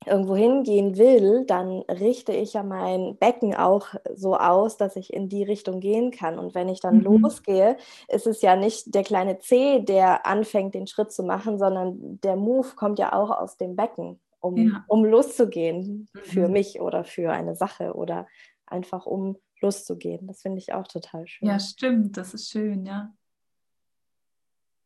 irgendwo 0.05 0.35
hingehen 0.35 0.97
will, 0.97 1.45
dann 1.45 1.81
richte 1.89 2.31
ich 2.31 2.53
ja 2.53 2.63
mein 2.63 3.17
Becken 3.17 3.55
auch 3.55 3.87
so 4.15 4.37
aus, 4.37 4.77
dass 4.77 4.95
ich 4.95 5.13
in 5.13 5.29
die 5.29 5.43
Richtung 5.43 5.79
gehen 5.79 6.11
kann. 6.11 6.39
Und 6.39 6.55
wenn 6.55 6.69
ich 6.69 6.79
dann 6.79 6.97
mhm. 6.97 7.21
losgehe, 7.21 7.77
ist 8.07 8.27
es 8.27 8.41
ja 8.41 8.55
nicht 8.55 8.93
der 8.95 9.03
kleine 9.03 9.39
C, 9.39 9.81
der 9.81 10.25
anfängt, 10.25 10.75
den 10.75 10.87
Schritt 10.87 11.11
zu 11.11 11.23
machen, 11.23 11.59
sondern 11.59 12.19
der 12.21 12.35
Move 12.35 12.69
kommt 12.75 12.99
ja 12.99 13.13
auch 13.13 13.31
aus 13.31 13.57
dem 13.57 13.75
Becken, 13.75 14.19
um, 14.39 14.57
ja. 14.57 14.85
um 14.87 15.03
loszugehen 15.03 16.07
mhm. 16.13 16.19
für 16.19 16.47
mich 16.47 16.79
oder 16.79 17.03
für 17.03 17.31
eine 17.31 17.55
Sache 17.55 17.93
oder 17.93 18.27
einfach 18.65 19.05
um 19.05 19.37
loszugehen. 19.61 20.27
Das 20.27 20.41
finde 20.41 20.59
ich 20.59 20.73
auch 20.73 20.87
total 20.87 21.27
schön. 21.27 21.47
Ja, 21.47 21.59
stimmt, 21.59 22.17
das 22.17 22.33
ist 22.33 22.49
schön, 22.49 22.85
ja. 22.85 23.11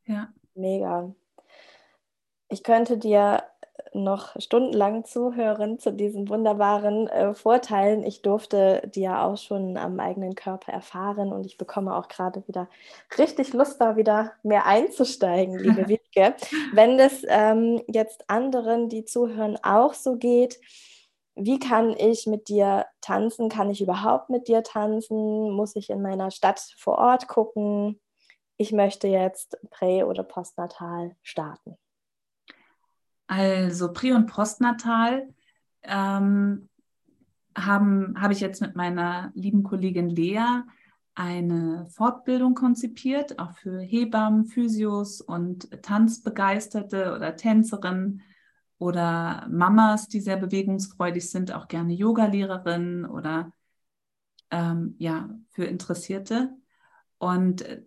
Ja. 0.05 0.33
Mega. 0.53 1.13
Ich 2.49 2.63
könnte 2.63 2.97
dir 2.97 3.43
noch 3.93 4.39
stundenlang 4.39 5.05
zuhören 5.05 5.79
zu 5.79 5.91
diesen 5.91 6.29
wunderbaren 6.29 7.07
äh, 7.07 7.33
Vorteilen. 7.33 8.03
Ich 8.03 8.21
durfte 8.21 8.89
die 8.93 9.01
ja 9.01 9.25
auch 9.25 9.37
schon 9.37 9.77
am 9.77 9.99
eigenen 9.99 10.35
Körper 10.35 10.71
erfahren 10.71 11.33
und 11.33 11.45
ich 11.45 11.57
bekomme 11.57 11.95
auch 11.95 12.07
gerade 12.07 12.47
wieder 12.47 12.69
richtig 13.17 13.53
Lust, 13.53 13.81
da 13.81 13.95
wieder 13.95 14.33
mehr 14.43 14.65
einzusteigen, 14.65 15.57
liebe 15.57 15.87
Wiebke. 15.87 16.35
Wenn 16.73 16.97
das 16.97 17.23
ähm, 17.27 17.81
jetzt 17.87 18.29
anderen, 18.29 18.89
die 18.89 19.05
zuhören, 19.05 19.57
auch 19.63 19.93
so 19.93 20.15
geht, 20.15 20.59
wie 21.35 21.59
kann 21.59 21.95
ich 21.97 22.27
mit 22.27 22.49
dir 22.49 22.85
tanzen? 23.01 23.49
Kann 23.49 23.69
ich 23.69 23.81
überhaupt 23.81 24.29
mit 24.29 24.47
dir 24.47 24.63
tanzen? 24.63 25.51
Muss 25.51 25.75
ich 25.75 25.89
in 25.89 26.01
meiner 26.01 26.31
Stadt 26.31 26.59
vor 26.77 26.97
Ort 26.97 27.27
gucken? 27.27 27.99
Ich 28.61 28.71
möchte 28.71 29.07
jetzt 29.07 29.57
prä- 29.71 30.03
oder 30.03 30.21
postnatal 30.21 31.15
starten. 31.23 31.79
Also 33.25 33.91
Prä- 33.91 34.13
und 34.13 34.27
Postnatal 34.27 35.33
ähm, 35.81 36.69
habe 37.57 38.33
ich 38.33 38.39
jetzt 38.39 38.61
mit 38.61 38.75
meiner 38.75 39.31
lieben 39.33 39.63
Kollegin 39.63 40.09
Lea 40.09 40.61
eine 41.15 41.87
Fortbildung 41.89 42.53
konzipiert, 42.53 43.39
auch 43.39 43.53
für 43.53 43.79
Hebammen, 43.79 44.45
Physios 44.45 45.21
und 45.21 45.81
Tanzbegeisterte 45.81 47.15
oder 47.15 47.35
Tänzerinnen 47.35 48.21
oder 48.77 49.47
Mamas, 49.49 50.07
die 50.07 50.19
sehr 50.19 50.37
bewegungsfreudig 50.37 51.31
sind, 51.31 51.51
auch 51.51 51.67
gerne 51.67 51.93
Yogalehrerinnen 51.93 53.07
oder 53.07 53.53
ähm, 54.51 54.93
ja, 54.99 55.31
für 55.49 55.65
Interessierte. 55.65 56.60
Und 57.21 57.61
äh, 57.61 57.81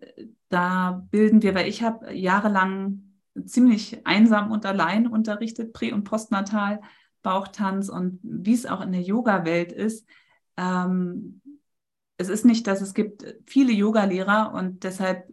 da 0.47 1.05
bilden 1.11 1.41
wir, 1.43 1.53
weil 1.55 1.67
ich 1.67 1.83
habe 1.83 2.13
jahrelang 2.13 3.01
ziemlich 3.45 4.07
einsam 4.07 4.49
und 4.49 4.65
allein 4.65 5.07
unterrichtet, 5.07 5.73
prä- 5.73 5.91
und 5.91 6.05
postnatal 6.05 6.79
Bauchtanz 7.21 7.89
und 7.89 8.19
wie 8.23 8.53
es 8.53 8.65
auch 8.65 8.79
in 8.79 8.93
der 8.93 9.01
Yoga-Welt 9.01 9.73
ist. 9.73 10.07
Ähm, 10.55 11.41
es 12.15 12.29
ist 12.29 12.45
nicht, 12.45 12.65
dass 12.65 12.79
es 12.79 12.93
gibt 12.93 13.25
viele 13.45 13.73
Yoga-Lehrer 13.73 14.53
und 14.53 14.85
deshalb 14.85 15.27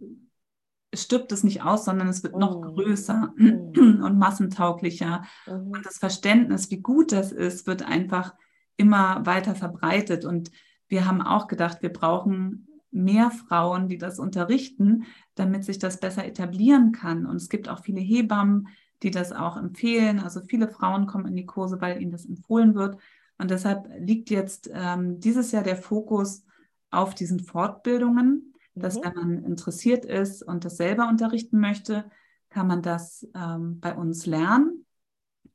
stirbt 0.92 1.30
es 1.30 1.44
nicht 1.44 1.62
aus, 1.62 1.84
sondern 1.84 2.08
es 2.08 2.24
wird 2.24 2.36
noch 2.36 2.56
oh. 2.56 2.60
größer 2.60 3.32
oh. 3.38 3.42
und 3.78 4.18
massentauglicher. 4.18 5.22
Oh. 5.46 5.52
Und 5.52 5.86
das 5.86 5.98
Verständnis, 5.98 6.72
wie 6.72 6.80
gut 6.80 7.12
das 7.12 7.30
ist, 7.30 7.68
wird 7.68 7.86
einfach 7.86 8.34
immer 8.76 9.24
weiter 9.24 9.54
verbreitet. 9.54 10.24
Und 10.24 10.50
wir 10.88 11.06
haben 11.06 11.22
auch 11.22 11.46
gedacht, 11.46 11.82
wir 11.82 11.92
brauchen 11.92 12.66
mehr 12.92 13.30
Frauen, 13.30 13.88
die 13.88 13.98
das 13.98 14.18
unterrichten, 14.18 15.04
damit 15.34 15.64
sich 15.64 15.78
das 15.78 15.98
besser 15.98 16.24
etablieren 16.24 16.92
kann. 16.92 17.26
Und 17.26 17.36
es 17.36 17.48
gibt 17.48 17.68
auch 17.68 17.80
viele 17.80 18.00
Hebammen, 18.00 18.68
die 19.02 19.10
das 19.10 19.32
auch 19.32 19.56
empfehlen. 19.56 20.20
Also 20.20 20.42
viele 20.42 20.68
Frauen 20.68 21.06
kommen 21.06 21.26
in 21.26 21.36
die 21.36 21.46
Kurse, 21.46 21.80
weil 21.80 22.00
ihnen 22.00 22.12
das 22.12 22.26
empfohlen 22.26 22.74
wird. 22.74 22.98
Und 23.38 23.50
deshalb 23.50 23.88
liegt 23.98 24.30
jetzt 24.30 24.70
ähm, 24.72 25.18
dieses 25.18 25.50
Jahr 25.50 25.64
der 25.64 25.76
Fokus 25.76 26.44
auf 26.90 27.14
diesen 27.14 27.40
Fortbildungen, 27.40 28.54
dass 28.74 28.96
mhm. 28.96 29.00
wenn 29.04 29.14
man 29.14 29.44
interessiert 29.44 30.04
ist 30.04 30.42
und 30.42 30.64
das 30.64 30.76
selber 30.76 31.08
unterrichten 31.08 31.58
möchte, 31.58 32.04
kann 32.50 32.66
man 32.66 32.82
das 32.82 33.26
ähm, 33.34 33.80
bei 33.80 33.94
uns 33.94 34.26
lernen. 34.26 34.84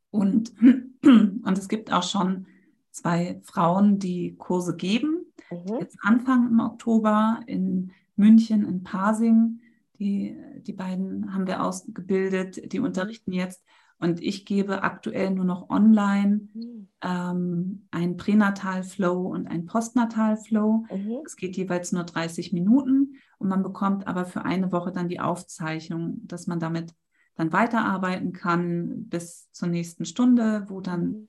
Und, 0.10 0.54
und 1.04 1.58
es 1.58 1.70
gibt 1.70 1.94
auch 1.94 2.04
schon 2.04 2.48
zwei 2.92 3.40
Frauen, 3.44 4.00
die 4.00 4.36
Kurse 4.36 4.76
geben 4.76 5.17
mhm. 5.52 5.80
jetzt 5.80 5.98
Anfang 6.02 6.50
im 6.50 6.60
Oktober 6.60 7.40
in 7.46 7.92
München, 8.16 8.66
in 8.66 8.84
Pasing. 8.84 9.62
Die, 10.00 10.38
die 10.62 10.74
beiden 10.74 11.34
haben 11.34 11.48
wir 11.48 11.64
ausgebildet, 11.64 12.72
die 12.72 12.80
unterrichten 12.80 13.32
jetzt. 13.32 13.64
Und 14.00 14.22
ich 14.22 14.46
gebe 14.46 14.84
aktuell 14.84 15.32
nur 15.32 15.46
noch 15.46 15.70
online 15.70 16.48
mhm. 16.54 16.88
ähm, 17.02 17.88
ein 17.90 18.16
Pränatal-Flow 18.16 19.28
und 19.28 19.48
ein 19.48 19.66
Postnatal-Flow. 19.66 20.86
Mhm. 20.92 21.22
Es 21.26 21.36
geht 21.36 21.58
jeweils 21.58 21.92
nur 21.92 22.04
30 22.04 22.54
Minuten 22.54 23.16
und 23.40 23.50
man 23.50 23.64
bekommt 23.64 24.08
aber 24.08 24.26
für 24.26 24.46
eine 24.46 24.72
Woche 24.72 24.92
dann 24.92 25.10
die 25.10 25.20
Aufzeichnung, 25.20 26.20
dass 26.28 26.46
man 26.46 26.60
damit 26.60 26.94
dann 27.36 27.54
weiterarbeiten 27.54 28.34
kann 28.34 29.10
bis 29.10 29.52
zur 29.52 29.68
nächsten 29.68 30.06
Stunde, 30.06 30.66
wo 30.68 30.80
dann 30.80 31.06
mhm. 31.06 31.28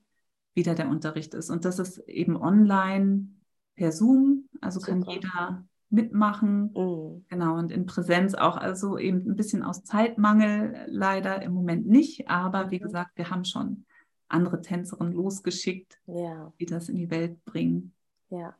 wieder 0.54 0.74
der 0.74 0.88
Unterricht 0.88 1.32
ist. 1.32 1.48
Und 1.48 1.64
das 1.64 1.78
ist 1.78 1.98
eben 2.00 2.36
online 2.36 3.28
per 3.78 3.92
Zoom, 3.92 4.48
also 4.60 4.80
Super. 4.80 4.92
kann 4.92 5.02
jeder 5.02 5.64
mitmachen. 5.88 6.72
Mhm. 6.74 7.24
Genau, 7.28 7.56
und 7.56 7.72
in 7.72 7.86
Präsenz 7.86 8.34
auch, 8.34 8.56
also 8.56 8.98
eben 8.98 9.30
ein 9.30 9.36
bisschen 9.36 9.62
aus 9.62 9.84
Zeitmangel 9.84 10.84
leider 10.88 11.40
im 11.42 11.54
Moment 11.54 11.86
nicht, 11.86 12.28
aber 12.28 12.70
wie 12.70 12.78
mhm. 12.78 12.82
gesagt, 12.82 13.12
wir 13.14 13.30
haben 13.30 13.44
schon 13.44 13.86
andere 14.28 14.60
Tänzerinnen 14.60 15.14
losgeschickt, 15.14 15.98
ja. 16.06 16.52
die 16.60 16.66
das 16.66 16.90
in 16.90 16.96
die 16.96 17.10
Welt 17.10 17.42
bringen. 17.46 17.94
Ja. 18.28 18.54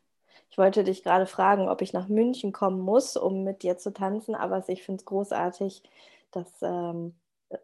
Ich 0.51 0.57
wollte 0.57 0.83
dich 0.83 1.03
gerade 1.03 1.27
fragen, 1.27 1.69
ob 1.69 1.83
ich 1.83 1.93
nach 1.93 2.09
München 2.09 2.53
kommen 2.53 2.81
muss, 2.81 3.19
um 3.19 3.45
mit 3.45 3.63
dir 3.63 3.77
zu 3.77 3.93
tanzen, 3.93 4.35
aber 4.35 4.67
ich 4.69 4.83
finde 4.83 5.01
es 5.01 5.05
großartig, 5.05 5.83
dass 6.31 6.51
ähm, 6.63 7.15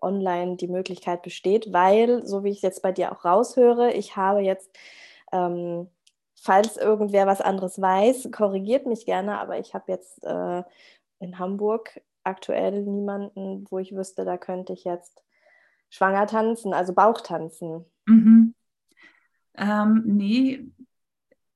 online 0.02 0.56
die 0.56 0.68
Möglichkeit 0.68 1.22
besteht, 1.22 1.72
weil, 1.72 2.26
so 2.26 2.44
wie 2.44 2.50
ich 2.50 2.56
es 2.56 2.62
jetzt 2.62 2.82
bei 2.82 2.92
dir 2.92 3.12
auch 3.12 3.24
raushöre, 3.24 3.92
ich 3.92 4.16
habe 4.16 4.40
jetzt 4.40 4.70
ähm, 5.32 5.88
falls 6.44 6.76
irgendwer 6.76 7.26
was 7.26 7.40
anderes 7.40 7.80
weiß, 7.80 8.28
korrigiert 8.30 8.86
mich 8.86 9.06
gerne, 9.06 9.40
aber 9.40 9.58
ich 9.58 9.72
habe 9.72 9.90
jetzt 9.90 10.22
äh, 10.24 10.62
in 11.18 11.38
Hamburg 11.38 12.02
aktuell 12.22 12.82
niemanden, 12.82 13.64
wo 13.70 13.78
ich 13.78 13.96
wüsste, 13.96 14.26
da 14.26 14.36
könnte 14.36 14.74
ich 14.74 14.84
jetzt 14.84 15.22
schwanger 15.88 16.26
tanzen, 16.26 16.74
also 16.74 16.92
Bauch 16.92 17.22
tanzen. 17.22 17.86
Mhm. 18.04 18.54
Ähm, 19.54 20.02
nee, 20.04 20.70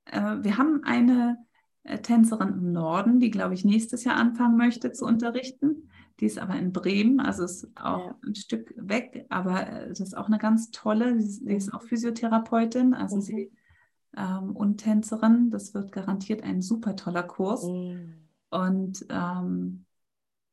äh, 0.07 0.37
wir 0.41 0.57
haben 0.57 0.83
eine 0.85 1.37
äh, 1.83 1.99
Tänzerin 1.99 2.49
im 2.49 2.73
Norden, 2.73 3.21
die, 3.21 3.31
glaube 3.31 3.53
ich, 3.53 3.67
nächstes 3.67 4.05
Jahr 4.05 4.17
anfangen 4.17 4.57
möchte 4.57 4.93
zu 4.93 5.05
unterrichten. 5.05 5.91
Die 6.21 6.25
ist 6.25 6.39
aber 6.39 6.55
in 6.55 6.73
Bremen, 6.73 7.21
also 7.21 7.45
ist 7.45 7.69
auch 7.77 8.07
ja. 8.07 8.19
ein 8.27 8.35
Stück 8.35 8.73
weg, 8.77 9.27
aber 9.29 9.69
äh, 9.69 9.89
das 9.91 10.01
ist 10.01 10.17
auch 10.17 10.29
eine 10.29 10.39
ganz 10.39 10.71
tolle. 10.71 11.21
Sie 11.21 11.55
ist 11.55 11.75
auch 11.75 11.83
Physiotherapeutin, 11.83 12.95
also 12.95 13.17
mhm. 13.17 13.21
sie 13.21 13.53
ähm, 14.19 14.57
und 14.57 14.79
Tänzerin. 14.79 15.51
Das 15.51 15.75
wird 15.75 15.93
garantiert 15.93 16.43
ein 16.43 16.61
super 16.61 16.97
toller 16.97 17.23
Kurs. 17.23 17.65
Mhm. 17.65 18.15
Und 18.51 19.07
ähm, 19.11 19.85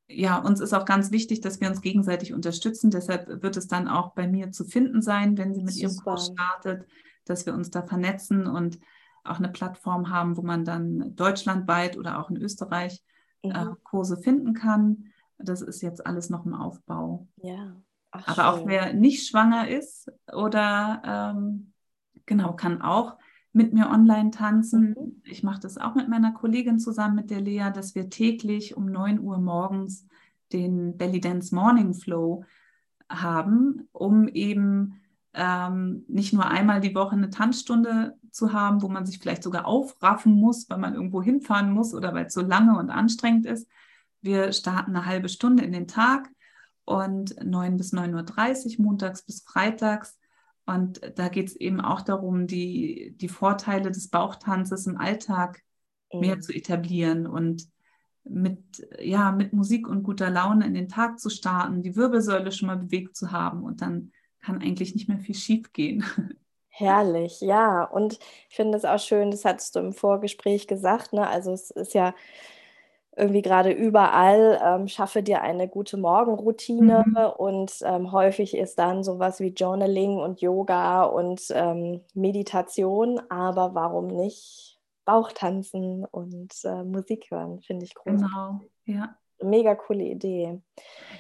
ja, 0.08 0.38
uns 0.38 0.60
ist 0.60 0.74
auch 0.74 0.86
ganz 0.86 1.12
wichtig, 1.12 1.42
dass 1.42 1.60
wir 1.60 1.68
uns 1.68 1.82
gegenseitig 1.82 2.34
unterstützen. 2.34 2.92
Deshalb 2.92 3.42
wird 3.42 3.58
es 3.58 3.68
dann 3.68 3.88
auch 3.88 4.14
bei 4.14 4.28
mir 4.28 4.52
zu 4.52 4.66
finden 4.66 5.02
sein, 5.02 5.38
wenn 5.38 5.54
sie 5.54 5.64
mit 5.64 5.74
super. 5.74 5.84
ihrem 5.84 6.04
Kurs 6.04 6.28
startet, 6.28 6.88
dass 7.26 7.46
wir 7.46 7.54
uns 7.54 7.72
da 7.72 7.82
vernetzen 7.82 8.46
und 8.46 8.80
auch 9.24 9.40
eine 9.40 9.50
Plattform 9.50 10.12
haben, 10.12 10.38
wo 10.38 10.44
man 10.44 10.64
dann 10.64 11.16
deutschlandweit 11.16 11.98
oder 11.98 12.20
auch 12.20 12.30
in 12.30 12.38
Österreich 12.38 13.04
äh, 13.42 13.48
mhm. 13.48 13.56
äh, 13.56 13.76
Kurse 13.84 14.18
finden 14.18 14.54
kann. 14.54 15.06
Das 15.40 15.62
ist 15.62 15.82
jetzt 15.82 16.06
alles 16.06 16.30
noch 16.30 16.46
im 16.46 16.54
Aufbau. 16.54 17.28
Ja. 17.38 17.76
Ach, 18.12 18.28
Aber 18.28 18.36
schön. 18.36 18.46
auch 18.46 18.68
wer 18.68 18.94
nicht 18.94 19.28
schwanger 19.28 19.68
ist 19.68 20.12
oder 20.32 21.34
ähm, 21.36 21.74
genau, 22.26 22.54
kann 22.54 22.82
auch 22.82 23.18
mit 23.56 23.74
mir 23.74 23.90
online 23.90 24.32
tanzen. 24.32 24.90
Mhm. 24.90 25.22
Ich 25.24 25.42
mache 25.42 25.62
das 25.62 25.78
auch 25.78 25.96
mit 25.96 26.10
meiner 26.10 26.34
Kollegin 26.34 26.78
zusammen, 26.78 27.16
mit 27.16 27.32
der 27.32 27.40
Lea, 27.40 27.72
dass 27.74 27.96
wir 27.96 28.10
täglich 28.10 28.76
um 28.76 28.86
9 28.86 29.20
Uhr 29.20 29.38
morgens 29.38 30.06
den 30.52 30.98
Belly 30.98 31.22
Dance 31.22 31.56
Morning 31.56 31.94
Flow 31.94 32.44
haben, 33.10 33.88
um 33.94 34.28
eben 34.28 35.02
ähm, 35.34 36.04
nicht 36.08 36.34
nur 36.34 36.46
einmal 36.46 36.82
die 36.82 36.94
Woche 36.94 37.16
eine 37.16 37.30
Tanzstunde 37.30 38.18
zu 38.30 38.52
haben, 38.52 38.82
wo 38.82 38.90
man 38.90 39.06
sich 39.06 39.20
vielleicht 39.20 39.44
sogar 39.44 39.66
aufraffen 39.66 40.34
muss, 40.34 40.70
weil 40.70 40.78
man 40.78 40.94
irgendwo 40.94 41.24
hinfahren 41.24 41.72
muss 41.72 41.94
oder 41.94 42.14
weil 42.14 42.26
es 42.26 42.34
so 42.34 42.42
lange 42.42 42.78
und 42.78 42.90
anstrengend 42.90 43.46
ist. 43.46 43.70
Wir 44.22 44.52
starten 44.52 44.96
eine 44.96 45.06
halbe 45.06 45.30
Stunde 45.30 45.64
in 45.64 45.72
den 45.72 45.88
Tag 45.88 46.30
und 46.84 47.36
9 47.42 47.78
bis 47.78 47.94
9.30 47.94 48.80
Uhr, 48.80 48.86
montags 48.86 49.22
bis 49.22 49.42
freitags. 49.44 50.20
Und 50.66 51.02
da 51.16 51.30
geht 51.30 51.50
es 51.50 51.56
eben 51.56 51.80
auch 51.80 52.02
darum, 52.02 52.48
die, 52.48 53.16
die 53.18 53.30
Vorteile 53.30 53.92
des 53.92 54.10
Bauchtanzes 54.10 54.88
im 54.88 54.98
Alltag 54.98 55.62
mhm. 56.12 56.20
mehr 56.22 56.40
zu 56.40 56.54
etablieren 56.54 57.28
und 57.28 57.68
mit, 58.24 58.88
ja, 59.00 59.32
mit 59.32 59.54
Musik 59.54 59.88
und 59.88 60.04
guter 60.04 60.32
Laune 60.32 60.66
in 60.66 60.74
den 60.74 60.90
Tag 60.90 61.20
zu 61.20 61.30
starten, 61.30 61.84
die 61.84 61.96
Wirbelsäule 61.96 62.52
schon 62.52 62.68
mal 62.68 62.78
bewegt 62.78 63.16
zu 63.16 63.32
haben 63.32 63.64
und 63.64 63.82
dann 63.82 64.12
kann 64.42 64.62
eigentlich 64.62 64.96
nicht 64.96 65.08
mehr 65.08 65.20
viel 65.20 65.36
schief 65.36 65.72
gehen. 65.74 66.04
Herrlich, 66.70 67.40
ja. 67.40 67.86
Und 67.86 68.20
ich 68.50 68.56
finde 68.56 68.78
es 68.78 68.84
auch 68.84 69.00
schön, 69.00 69.32
das 69.32 69.46
hattest 69.46 69.76
du 69.76 69.80
im 69.80 69.94
Vorgespräch 69.94 70.68
gesagt, 70.68 71.14
ne? 71.14 71.26
Also 71.26 71.54
es 71.54 71.72
ist 71.72 71.94
ja 71.94 72.14
irgendwie 73.18 73.42
gerade 73.42 73.72
überall, 73.72 74.60
ähm, 74.64 74.88
schaffe 74.88 75.24
dir 75.24 75.42
eine 75.42 75.68
gute 75.68 75.98
Morgenroutine 75.98 77.04
mhm. 77.06 77.18
und 77.38 77.72
ähm, 77.84 78.12
häufig 78.12 78.56
ist 78.56 78.78
dann 78.78 79.04
sowas 79.04 79.40
wie 79.40 79.54
Journaling 79.54 80.18
und 80.18 80.42
Yoga 80.42 81.04
und 81.04 81.42
ähm, 81.52 82.02
Meditation, 82.14 83.22
aber 83.30 83.74
warum 83.74 84.08
nicht 84.08 84.80
Bauchtanzen 85.06 86.04
und 86.06 86.54
äh, 86.64 86.84
Musik 86.84 87.28
hören, 87.30 87.62
finde 87.62 87.86
ich 87.86 87.96
großartig. 87.96 88.28
Genau, 88.28 88.62
ja. 88.86 89.16
Mega 89.42 89.76
coole 89.76 90.04
Idee. 90.04 90.62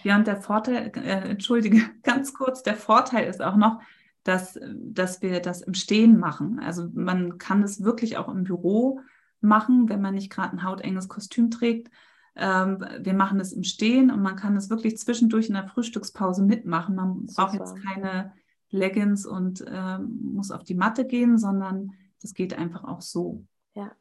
Ja, 0.03 0.15
und 0.15 0.27
der 0.27 0.41
Vorteil, 0.41 0.91
äh, 0.95 1.29
entschuldige, 1.29 1.81
ganz 2.03 2.33
kurz, 2.33 2.63
der 2.63 2.75
Vorteil 2.75 3.27
ist 3.27 3.41
auch 3.41 3.55
noch, 3.55 3.79
dass, 4.23 4.59
dass 4.73 5.21
wir 5.21 5.39
das 5.39 5.61
im 5.61 5.75
Stehen 5.75 6.17
machen. 6.17 6.59
Also 6.59 6.89
man 6.93 7.37
kann 7.37 7.61
es 7.61 7.83
wirklich 7.83 8.17
auch 8.17 8.27
im 8.27 8.43
Büro 8.43 8.99
machen, 9.45 9.89
wenn 9.89 10.01
man 10.01 10.15
nicht 10.15 10.31
gerade 10.31 10.53
ein 10.53 10.63
hautenges 10.63 11.07
Kostüm 11.07 11.51
trägt. 11.51 11.89
Ähm, 12.35 12.83
wir 12.99 13.13
machen 13.13 13.39
es 13.39 13.53
im 13.53 13.63
Stehen 13.63 14.11
und 14.11 14.21
man 14.21 14.35
kann 14.35 14.57
es 14.57 14.69
wirklich 14.69 14.97
zwischendurch 14.97 15.47
in 15.47 15.53
der 15.53 15.67
Frühstückspause 15.67 16.43
mitmachen. 16.43 16.95
Man 16.95 17.27
Super. 17.27 17.43
braucht 17.43 17.53
jetzt 17.55 17.75
keine 17.83 18.33
Leggings 18.69 19.25
und 19.25 19.61
äh, 19.61 19.99
muss 19.99 20.51
auf 20.51 20.63
die 20.63 20.75
Matte 20.75 21.05
gehen, 21.05 21.37
sondern 21.37 21.93
das 22.21 22.33
geht 22.33 22.57
einfach 22.57 22.83
auch 22.83 23.01
so. 23.01 23.43
Ja. 23.73 23.91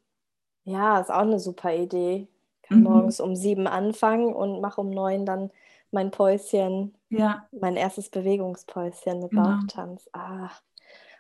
Ja, 0.64 0.98
ist 0.98 1.10
auch 1.10 1.20
eine 1.20 1.38
super 1.38 1.74
Idee. 1.74 2.28
Ich 2.62 2.68
kann 2.68 2.78
mhm. 2.78 2.84
morgens 2.84 3.20
um 3.20 3.36
sieben 3.36 3.66
anfangen 3.66 4.32
und 4.32 4.60
mache 4.60 4.80
um 4.80 4.90
neun 4.90 5.26
dann 5.26 5.50
mein 5.90 6.10
Päuschen, 6.10 6.94
ja. 7.08 7.46
mein 7.52 7.76
erstes 7.76 8.10
Bewegungspäuschen 8.10 9.20
mit 9.20 9.30
genau. 9.30 9.44
Bauchtanz. 9.44 10.08
Ah, 10.12 10.50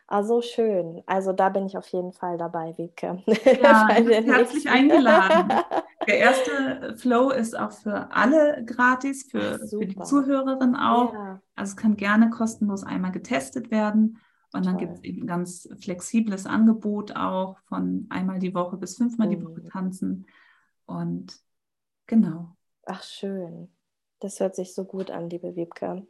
Ah, 0.06 0.22
so 0.22 0.42
schön. 0.42 1.02
Also 1.06 1.32
da 1.32 1.48
bin 1.48 1.66
ich 1.66 1.78
auf 1.78 1.86
jeden 1.88 2.12
Fall 2.12 2.36
dabei, 2.36 2.74
Wiebke. 2.76 3.22
Ja, 3.62 3.88
herzlich 3.88 4.68
eingeladen. 4.68 5.48
Der 6.06 6.18
erste 6.18 6.94
Flow 6.98 7.30
ist 7.30 7.58
auch 7.58 7.72
für 7.72 8.10
alle 8.12 8.62
gratis, 8.66 9.26
für, 9.30 9.58
für 9.66 9.86
die 9.86 9.98
Zuhörerin 9.98 10.76
auch. 10.76 11.14
Ja. 11.14 11.40
Also 11.56 11.70
es 11.70 11.76
kann 11.76 11.96
gerne 11.96 12.28
kostenlos 12.28 12.84
einmal 12.84 13.12
getestet 13.12 13.70
werden. 13.70 14.18
Und 14.52 14.66
dann 14.66 14.76
gibt 14.76 14.92
es 14.92 15.02
eben 15.02 15.22
ein 15.22 15.26
ganz 15.26 15.68
flexibles 15.80 16.46
Angebot 16.46 17.16
auch 17.16 17.58
von 17.66 18.06
einmal 18.10 18.38
die 18.38 18.54
Woche 18.54 18.76
bis 18.76 18.96
fünfmal 18.96 19.28
mhm. 19.28 19.30
die 19.32 19.44
Woche 19.44 19.60
mhm. 19.62 19.68
tanzen. 19.70 20.26
Und 20.84 21.34
genau. 22.06 22.54
Ach, 22.84 23.02
schön. 23.02 23.72
Das 24.20 24.38
hört 24.40 24.54
sich 24.54 24.74
so 24.74 24.84
gut 24.84 25.10
an, 25.10 25.30
liebe 25.30 25.56
Wiebke. 25.56 26.06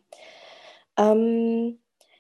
Ähm, 0.97 1.79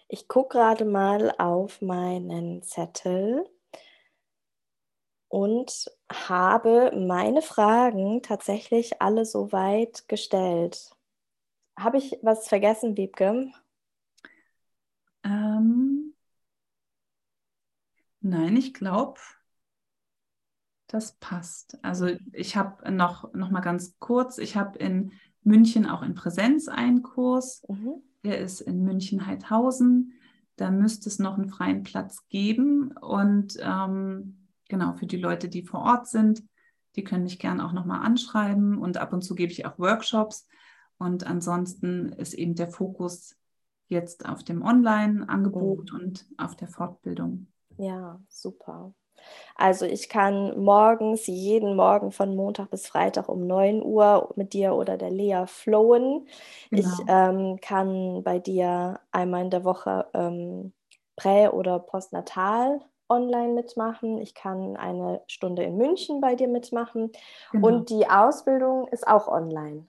ich 0.09 0.29
gucke 0.29 0.59
gerade 0.59 0.85
mal 0.85 1.33
auf 1.38 1.81
meinen 1.83 2.62
Zettel 2.62 3.45
und 5.29 5.90
habe 6.12 6.93
meine 6.95 7.43
Fragen 7.43 8.23
tatsächlich 8.23 9.03
alle 9.03 9.25
soweit 9.25 10.07
gestellt. 10.09 10.90
Habe 11.77 11.99
ich 11.99 12.19
was 12.23 12.47
vergessen, 12.49 12.97
Wiebke? 12.97 13.51
Ähm, 15.25 16.14
nein, 18.21 18.57
ich 18.57 18.75
glaube, 18.75 19.19
das 20.87 21.17
passt. 21.19 21.79
Also 21.83 22.11
ich 22.33 22.57
habe 22.57 22.90
noch, 22.93 23.33
noch 23.35 23.51
mal 23.51 23.61
ganz 23.61 23.99
kurz, 23.99 24.38
ich 24.38 24.57
habe 24.57 24.79
in 24.79 25.12
München 25.43 25.87
auch 25.87 26.03
in 26.03 26.14
Präsenz 26.14 26.69
einen 26.69 27.03
Kurs. 27.03 27.64
Mhm. 27.69 28.03
Der 28.24 28.38
ist 28.38 28.60
in 28.60 28.82
München-Heidhausen. 28.82 30.12
Da 30.56 30.70
müsste 30.70 31.08
es 31.08 31.18
noch 31.18 31.37
einen 31.37 31.48
freien 31.48 31.82
Platz 31.82 32.26
geben. 32.28 32.92
Und 32.96 33.56
ähm, 33.60 34.48
genau, 34.68 34.94
für 34.94 35.06
die 35.06 35.16
Leute, 35.16 35.48
die 35.48 35.62
vor 35.62 35.80
Ort 35.80 36.08
sind, 36.08 36.42
die 36.96 37.04
können 37.04 37.24
mich 37.24 37.38
gerne 37.38 37.64
auch 37.64 37.72
nochmal 37.72 38.04
anschreiben. 38.04 38.78
Und 38.78 38.96
ab 38.96 39.12
und 39.12 39.22
zu 39.22 39.34
gebe 39.34 39.52
ich 39.52 39.66
auch 39.66 39.78
Workshops. 39.78 40.46
Und 40.98 41.26
ansonsten 41.26 42.10
ist 42.10 42.34
eben 42.34 42.54
der 42.54 42.68
Fokus 42.68 43.37
jetzt 43.88 44.26
auf 44.26 44.44
dem 44.44 44.62
Online-Angebot 44.62 45.92
mhm. 45.92 45.98
und 45.98 46.26
auf 46.38 46.56
der 46.56 46.68
Fortbildung. 46.68 47.48
Ja, 47.76 48.20
super. 48.28 48.94
Also 49.56 49.87
ich 49.87 50.08
kann 50.08 50.58
morgens, 50.60 51.26
jeden 51.26 51.76
Morgen 51.76 52.10
von 52.10 52.34
Montag 52.34 52.70
bis 52.70 52.87
Freitag 52.87 53.28
um 53.28 53.46
9 53.46 53.82
Uhr 53.82 54.32
mit 54.37 54.52
dir 54.52 54.74
oder 54.74 54.96
der 54.96 55.10
Lea 55.10 55.44
flowen. 55.46 56.26
Genau. 56.70 56.80
Ich 56.80 57.04
ähm, 57.06 57.58
kann 57.60 58.22
bei 58.24 58.38
dir 58.38 59.00
einmal 59.12 59.44
in 59.44 59.50
der 59.50 59.64
Woche 59.64 60.06
ähm, 60.12 60.72
prä- 61.16 61.50
oder 61.50 61.78
postnatal 61.78 62.80
online 63.08 63.52
mitmachen. 63.52 64.18
Ich 64.18 64.34
kann 64.34 64.76
eine 64.76 65.22
Stunde 65.28 65.62
in 65.62 65.76
München 65.76 66.20
bei 66.20 66.34
dir 66.34 66.48
mitmachen. 66.48 67.12
Genau. 67.52 67.66
Und 67.66 67.90
die 67.90 68.08
Ausbildung 68.08 68.88
ist 68.88 69.06
auch 69.06 69.28
online. 69.28 69.87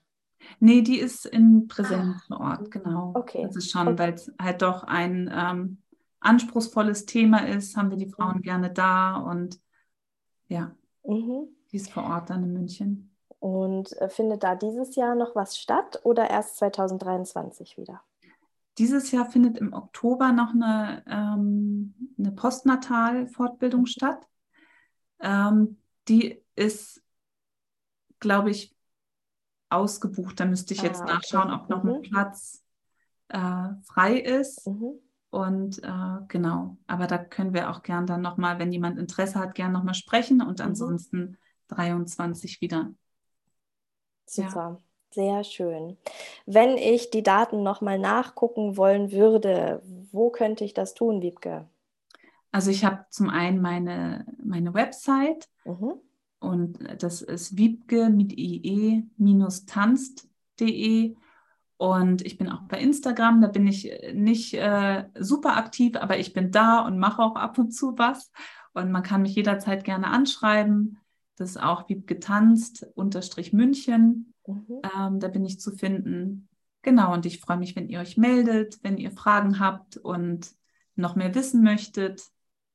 Nee, 0.60 0.82
die 0.82 0.98
ist 0.98 1.26
in 1.26 1.66
Präsenz 1.66 2.22
vor 2.28 2.40
Ort, 2.40 2.70
genau. 2.70 3.12
Okay. 3.14 3.42
Das 3.42 3.56
ist 3.56 3.70
schon, 3.70 3.88
okay. 3.88 3.98
weil 3.98 4.14
es 4.14 4.32
halt 4.40 4.62
doch 4.62 4.84
ein 4.84 5.30
ähm, 5.34 5.78
anspruchsvolles 6.20 7.06
Thema 7.06 7.46
ist, 7.46 7.76
haben 7.76 7.90
wir 7.90 7.96
die 7.96 8.08
Frauen 8.08 8.38
mhm. 8.38 8.42
gerne 8.42 8.72
da 8.72 9.16
und 9.16 9.60
ja, 10.48 10.74
mhm. 11.04 11.48
die 11.70 11.76
ist 11.76 11.90
vor 11.90 12.04
Ort 12.04 12.30
dann 12.30 12.44
in 12.44 12.52
München. 12.52 13.16
Und 13.38 13.92
äh, 14.00 14.08
findet 14.08 14.42
da 14.42 14.54
dieses 14.54 14.96
Jahr 14.96 15.14
noch 15.14 15.36
was 15.36 15.58
statt 15.58 16.00
oder 16.04 16.30
erst 16.30 16.56
2023 16.56 17.76
wieder? 17.76 18.02
Dieses 18.78 19.10
Jahr 19.10 19.30
findet 19.30 19.58
im 19.58 19.72
Oktober 19.72 20.32
noch 20.32 20.52
eine, 20.52 21.02
ähm, 21.06 21.94
eine 22.18 22.32
Postnatal-Fortbildung 22.32 23.82
mhm. 23.82 23.86
statt. 23.86 24.26
Ähm, 25.20 25.78
die 26.08 26.42
ist, 26.56 27.02
glaube 28.18 28.50
ich, 28.50 28.76
ausgebucht. 29.70 30.38
Da 30.40 30.44
müsste 30.44 30.74
ich 30.74 30.82
jetzt 30.82 31.02
ah, 31.02 31.06
nachschauen, 31.06 31.50
okay. 31.50 31.62
ob 31.62 31.68
noch 31.70 31.84
mhm. 31.84 31.90
ein 31.90 32.02
Platz 32.02 32.62
äh, 33.28 33.68
frei 33.84 34.18
ist. 34.18 34.66
Mhm. 34.66 35.00
Und 35.36 35.82
äh, 35.84 36.24
genau, 36.28 36.78
aber 36.86 37.06
da 37.06 37.18
können 37.18 37.52
wir 37.52 37.68
auch 37.68 37.82
gern 37.82 38.06
dann 38.06 38.22
nochmal, 38.22 38.58
wenn 38.58 38.72
jemand 38.72 38.98
Interesse 38.98 39.38
hat, 39.38 39.54
gern 39.54 39.70
nochmal 39.70 39.92
sprechen 39.92 40.40
und 40.40 40.60
mhm. 40.60 40.64
ansonsten 40.64 41.36
23 41.68 42.62
wieder. 42.62 42.94
Super. 44.24 44.80
Ja. 44.80 44.80
Sehr 45.10 45.44
schön. 45.44 45.98
Wenn 46.46 46.78
ich 46.78 47.10
die 47.10 47.22
Daten 47.22 47.62
nochmal 47.62 47.98
nachgucken 47.98 48.78
wollen 48.78 49.12
würde, 49.12 49.82
wo 50.10 50.30
könnte 50.30 50.64
ich 50.64 50.72
das 50.72 50.94
tun, 50.94 51.20
Wiebke? 51.20 51.68
Also 52.50 52.70
ich 52.70 52.82
habe 52.86 53.04
zum 53.10 53.28
einen 53.28 53.60
meine, 53.60 54.24
meine 54.42 54.72
Website 54.72 55.50
mhm. 55.66 56.00
und 56.40 56.78
das 57.02 57.20
ist 57.20 57.58
wiebke 57.58 58.08
mit 58.08 58.32
ie-tanzt.de 58.32 59.04
und 61.78 62.24
ich 62.24 62.38
bin 62.38 62.48
auch 62.48 62.62
bei 62.62 62.80
Instagram, 62.80 63.42
da 63.42 63.48
bin 63.48 63.66
ich 63.66 63.90
äh, 63.90 64.12
nicht 64.14 64.54
äh, 64.54 65.04
super 65.18 65.56
aktiv, 65.56 65.96
aber 65.96 66.18
ich 66.18 66.32
bin 66.32 66.50
da 66.50 66.80
und 66.80 66.98
mache 66.98 67.22
auch 67.22 67.36
ab 67.36 67.58
und 67.58 67.72
zu 67.72 67.98
was. 67.98 68.32
Und 68.72 68.92
man 68.92 69.02
kann 69.02 69.22
mich 69.22 69.34
jederzeit 69.34 69.84
gerne 69.84 70.08
anschreiben. 70.08 70.98
Das 71.36 71.50
ist 71.50 71.62
auch 71.62 71.88
wie 71.88 72.00
getanzt, 72.04 72.86
unterstrich 72.94 73.52
München. 73.52 74.32
Mhm. 74.46 74.80
Ähm, 74.96 75.20
da 75.20 75.28
bin 75.28 75.44
ich 75.44 75.60
zu 75.60 75.72
finden. 75.72 76.48
Genau, 76.82 77.12
und 77.12 77.26
ich 77.26 77.40
freue 77.40 77.58
mich, 77.58 77.76
wenn 77.76 77.88
ihr 77.88 78.00
euch 78.00 78.16
meldet, 78.16 78.78
wenn 78.82 78.96
ihr 78.96 79.10
Fragen 79.10 79.58
habt 79.58 79.96
und 79.96 80.50
noch 80.94 81.14
mehr 81.14 81.34
wissen 81.34 81.62
möchtet. 81.62 82.22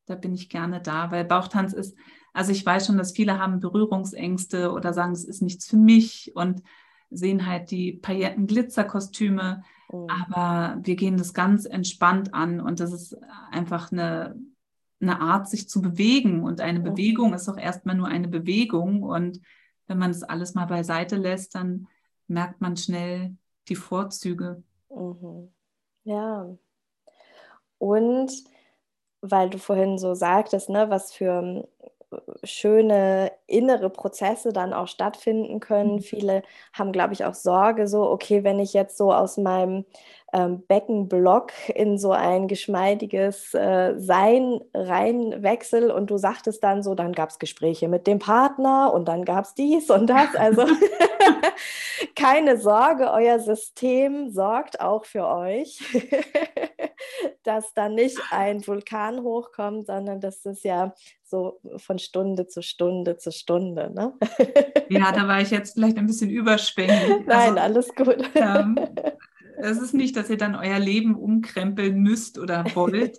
Da 0.05 0.15
bin 0.15 0.33
ich 0.33 0.49
gerne 0.49 0.81
da, 0.81 1.11
weil 1.11 1.23
Bauchtanz 1.25 1.73
ist, 1.73 1.95
also 2.33 2.51
ich 2.51 2.65
weiß 2.65 2.85
schon, 2.85 2.97
dass 2.97 3.13
viele 3.13 3.39
haben 3.39 3.59
Berührungsängste 3.59 4.71
oder 4.71 4.93
sagen, 4.93 5.13
es 5.13 5.23
ist 5.23 5.41
nichts 5.41 5.67
für 5.67 5.77
mich. 5.77 6.33
Und 6.35 6.61
sehen 7.11 7.45
halt 7.45 7.71
die 7.71 7.93
pailletten 7.93 8.47
Glitzerkostüme, 8.47 9.63
oh. 9.89 10.07
aber 10.25 10.79
wir 10.81 10.95
gehen 10.95 11.17
das 11.17 11.33
ganz 11.33 11.65
entspannt 11.65 12.33
an 12.33 12.59
und 12.59 12.79
das 12.79 12.93
ist 12.93 13.17
einfach 13.51 13.91
eine, 13.91 14.35
eine 14.99 15.19
Art, 15.19 15.47
sich 15.47 15.69
zu 15.69 15.81
bewegen 15.81 16.43
und 16.43 16.61
eine 16.61 16.79
oh. 16.79 16.83
Bewegung 16.83 17.33
ist 17.33 17.49
auch 17.49 17.57
erstmal 17.57 17.95
nur 17.95 18.07
eine 18.07 18.27
Bewegung 18.27 19.03
und 19.03 19.41
wenn 19.87 19.97
man 19.97 20.11
das 20.11 20.23
alles 20.23 20.53
mal 20.53 20.65
beiseite 20.65 21.17
lässt, 21.17 21.53
dann 21.55 21.87
merkt 22.27 22.61
man 22.61 22.77
schnell 22.77 23.35
die 23.67 23.75
Vorzüge. 23.75 24.63
Mhm. 24.89 25.49
Ja. 26.05 26.47
Und 27.77 28.31
weil 29.21 29.49
du 29.49 29.57
vorhin 29.59 29.97
so 29.97 30.13
sagtest, 30.13 30.69
ne, 30.69 30.89
was 30.89 31.13
für 31.13 31.67
schöne 32.43 33.31
innere 33.47 33.89
Prozesse 33.89 34.53
dann 34.53 34.73
auch 34.73 34.87
stattfinden 34.87 35.59
können. 35.59 35.95
Mhm. 35.95 36.01
Viele 36.01 36.43
haben, 36.73 36.91
glaube 36.91 37.13
ich, 37.13 37.25
auch 37.25 37.33
Sorge, 37.33 37.87
so, 37.87 38.09
okay, 38.09 38.43
wenn 38.43 38.59
ich 38.59 38.73
jetzt 38.73 38.97
so 38.97 39.13
aus 39.13 39.37
meinem 39.37 39.85
ähm, 40.33 40.63
Beckenblock 40.67 41.51
in 41.75 41.97
so 41.97 42.11
ein 42.11 42.47
geschmeidiges 42.47 43.53
äh, 43.53 43.95
Sein 43.97 44.61
reinwechsel 44.73 45.91
und 45.91 46.09
du 46.09 46.17
sagtest 46.17 46.63
dann 46.63 46.83
so, 46.83 46.95
dann 46.95 47.11
gab 47.13 47.29
es 47.29 47.39
Gespräche 47.39 47.87
mit 47.87 48.07
dem 48.07 48.19
Partner 48.19 48.93
und 48.93 49.07
dann 49.07 49.25
gab 49.25 49.45
es 49.45 49.53
dies 49.53 49.89
und 49.89 50.07
das. 50.07 50.35
Also 50.35 50.65
keine 52.15 52.57
Sorge, 52.57 53.11
euer 53.11 53.39
System 53.39 54.31
sorgt 54.31 54.79
auch 54.79 55.05
für 55.05 55.27
euch, 55.27 55.79
dass 57.43 57.73
da 57.73 57.89
nicht 57.89 58.19
ein 58.31 58.65
Vulkan 58.65 59.21
hochkommt, 59.21 59.87
sondern 59.87 60.21
dass 60.21 60.41
das 60.41 60.63
ja 60.63 60.93
so 61.23 61.59
von 61.77 61.99
Stunde 61.99 62.47
zu 62.47 62.61
Stunde 62.61 63.17
zu 63.17 63.31
Stunde. 63.31 63.91
Ne? 63.93 64.13
ja, 64.89 65.11
da 65.11 65.27
war 65.27 65.41
ich 65.41 65.51
jetzt 65.51 65.73
vielleicht 65.73 65.97
ein 65.97 66.07
bisschen 66.07 66.29
überschwänglich. 66.29 67.25
Nein, 67.25 67.57
also, 67.57 67.59
alles 67.59 67.95
gut. 67.95 68.17
Ähm, 68.35 68.75
es 69.57 69.79
ist 69.79 69.93
nicht, 69.93 70.15
dass 70.15 70.29
ihr 70.29 70.37
dann 70.37 70.55
euer 70.55 70.79
Leben 70.79 71.15
umkrempeln 71.15 72.01
müsst 72.01 72.39
oder 72.39 72.65
wollt, 72.73 73.17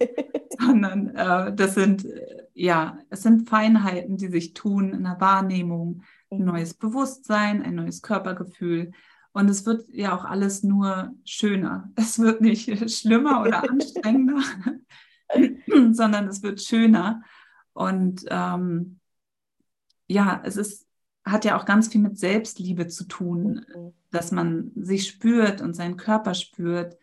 sondern 0.58 1.14
äh, 1.14 1.54
das 1.54 1.74
sind, 1.74 2.04
äh, 2.04 2.44
ja, 2.54 2.98
es 3.10 3.22
sind 3.22 3.48
Feinheiten, 3.48 4.16
die 4.16 4.28
sich 4.28 4.52
tun 4.52 4.92
in 4.92 5.04
der 5.04 5.20
Wahrnehmung, 5.20 6.02
ein 6.32 6.44
neues 6.44 6.74
Bewusstsein, 6.74 7.62
ein 7.62 7.74
neues 7.74 8.02
Körpergefühl. 8.02 8.92
Und 9.32 9.48
es 9.48 9.64
wird 9.64 9.88
ja 9.88 10.14
auch 10.14 10.24
alles 10.24 10.62
nur 10.62 11.14
schöner. 11.24 11.90
Es 11.96 12.18
wird 12.18 12.40
nicht 12.40 12.90
schlimmer 12.90 13.42
oder 13.42 13.62
anstrengender, 13.70 14.42
sondern 15.92 16.28
es 16.28 16.42
wird 16.42 16.60
schöner. 16.60 17.22
Und 17.72 18.24
ähm, 18.28 19.00
ja, 20.06 20.42
es 20.44 20.56
ist, 20.56 20.86
hat 21.24 21.44
ja 21.44 21.58
auch 21.58 21.64
ganz 21.64 21.88
viel 21.88 22.00
mit 22.00 22.18
Selbstliebe 22.18 22.88
zu 22.88 23.04
tun. 23.04 23.64
Mhm 23.74 23.92
dass 24.12 24.30
man 24.30 24.70
sich 24.76 25.08
spürt 25.08 25.60
und 25.60 25.74
seinen 25.74 25.96
Körper 25.96 26.34
spürt 26.34 26.96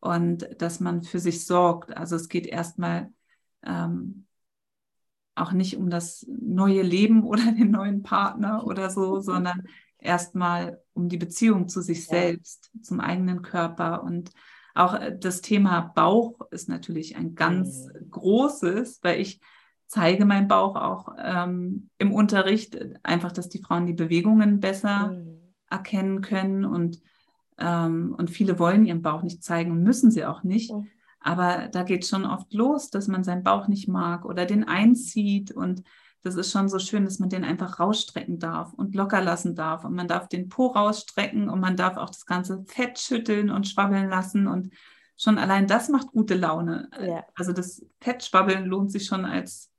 und 0.00 0.48
dass 0.58 0.80
man 0.80 1.02
für 1.02 1.20
sich 1.20 1.44
sorgt. 1.44 1.96
Also 1.96 2.16
es 2.16 2.28
geht 2.28 2.46
erstmal 2.46 3.12
ähm, 3.62 4.25
auch 5.36 5.52
nicht 5.52 5.76
um 5.76 5.90
das 5.90 6.26
neue 6.28 6.82
Leben 6.82 7.24
oder 7.24 7.42
den 7.52 7.70
neuen 7.70 8.02
Partner 8.02 8.66
oder 8.66 8.90
so, 8.90 9.20
sondern 9.20 9.62
erstmal 9.98 10.80
um 10.92 11.08
die 11.08 11.18
Beziehung 11.18 11.68
zu 11.68 11.80
sich 11.82 12.06
selbst, 12.06 12.70
ja. 12.74 12.82
zum 12.82 13.00
eigenen 13.00 13.42
Körper. 13.42 14.02
Und 14.02 14.32
auch 14.74 14.94
äh, 14.94 15.16
das 15.18 15.40
Thema 15.40 15.80
Bauch 15.94 16.40
ist 16.50 16.68
natürlich 16.68 17.16
ein 17.16 17.34
ganz 17.34 17.86
mhm. 17.86 18.10
großes, 18.10 19.00
weil 19.02 19.20
ich 19.20 19.40
zeige 19.86 20.24
meinen 20.24 20.48
Bauch 20.48 20.74
auch 20.74 21.14
ähm, 21.22 21.90
im 21.98 22.12
Unterricht, 22.12 22.76
einfach, 23.04 23.30
dass 23.30 23.48
die 23.48 23.62
Frauen 23.62 23.86
die 23.86 23.92
Bewegungen 23.92 24.58
besser 24.58 25.12
mhm 25.12 25.36
erkennen 25.70 26.20
können 26.20 26.64
und, 26.64 27.00
ähm, 27.58 28.14
und 28.16 28.30
viele 28.30 28.58
wollen 28.58 28.86
ihren 28.86 29.02
Bauch 29.02 29.22
nicht 29.22 29.42
zeigen 29.42 29.70
und 29.72 29.82
müssen 29.82 30.10
sie 30.10 30.24
auch 30.24 30.42
nicht. 30.42 30.72
Mhm. 30.72 30.88
Aber 31.26 31.66
da 31.66 31.82
geht 31.82 32.06
schon 32.06 32.24
oft 32.24 32.54
los, 32.54 32.88
dass 32.88 33.08
man 33.08 33.24
seinen 33.24 33.42
Bauch 33.42 33.66
nicht 33.66 33.88
mag 33.88 34.24
oder 34.24 34.46
den 34.46 34.62
einzieht 34.62 35.50
und 35.50 35.82
das 36.22 36.36
ist 36.36 36.52
schon 36.52 36.68
so 36.68 36.78
schön, 36.78 37.04
dass 37.04 37.18
man 37.18 37.30
den 37.30 37.44
einfach 37.44 37.80
rausstrecken 37.80 38.38
darf 38.38 38.72
und 38.74 38.94
locker 38.94 39.20
lassen 39.20 39.56
darf. 39.56 39.84
Und 39.84 39.94
man 39.94 40.06
darf 40.06 40.28
den 40.28 40.48
Po 40.48 40.66
rausstrecken 40.66 41.48
und 41.48 41.60
man 41.60 41.76
darf 41.76 41.96
auch 41.96 42.10
das 42.10 42.26
ganze 42.26 42.64
Fett 42.64 42.98
schütteln 42.98 43.50
und 43.50 43.66
schwabbeln 43.66 44.08
lassen. 44.08 44.46
Und 44.46 44.72
schon 45.16 45.38
allein 45.38 45.66
das 45.66 45.88
macht 45.88 46.08
gute 46.08 46.34
Laune. 46.34 46.90
Ja. 47.00 47.24
Also 47.34 47.52
das 47.52 47.84
Fettschwabbeln 48.00 48.66
lohnt 48.66 48.90
sich 48.90 49.06
schon 49.06 49.24
als, 49.24 49.70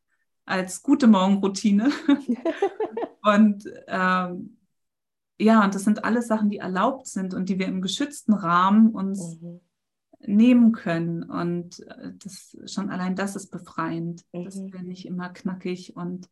als 0.45 0.83
gute 0.83 1.07
Morgenroutine. 1.07 1.91
und 3.23 3.65
ähm, 3.88 4.57
ja, 5.39 5.63
und 5.63 5.75
das 5.75 5.83
sind 5.83 6.03
alles 6.03 6.27
Sachen, 6.27 6.49
die 6.49 6.57
erlaubt 6.57 7.07
sind 7.07 7.33
und 7.33 7.49
die 7.49 7.60
wir 7.60 7.67
im 7.67 7.81
geschützten 7.81 8.33
Rahmen 8.33 8.91
uns 8.91 9.38
mhm. 9.41 9.62
Nehmen 10.19 10.71
können. 10.71 11.23
Und 11.23 11.80
äh, 11.88 12.13
das 12.17 12.58
schon 12.65 12.89
allein 12.89 13.15
das 13.15 13.36
ist 13.36 13.51
befreiend, 13.51 14.25
mhm. 14.32 14.45
dass 14.45 14.58
wir 14.58 14.82
nicht 14.82 15.06
immer 15.06 15.30
knackig 15.30 15.95
und 15.95 16.30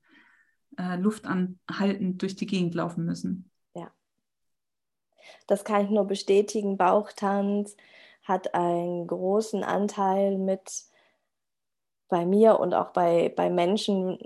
äh, 0.78 0.98
luftanhaltend 0.98 2.22
durch 2.22 2.36
die 2.36 2.48
Gegend 2.48 2.76
laufen 2.76 3.06
müssen. 3.06 3.50
Ja. 3.74 3.92
Das 5.48 5.64
kann 5.64 5.86
ich 5.86 5.92
nur 5.92 6.06
bestätigen. 6.06 6.78
Bauchtanz 6.78 7.76
hat 8.24 8.54
einen 8.56 9.08
großen 9.08 9.64
Anteil 9.64 10.38
mit 10.38 10.86
bei 12.08 12.26
mir 12.26 12.60
und 12.60 12.74
auch 12.74 12.92
bei, 12.92 13.34
bei 13.36 13.50
Menschen, 13.50 14.20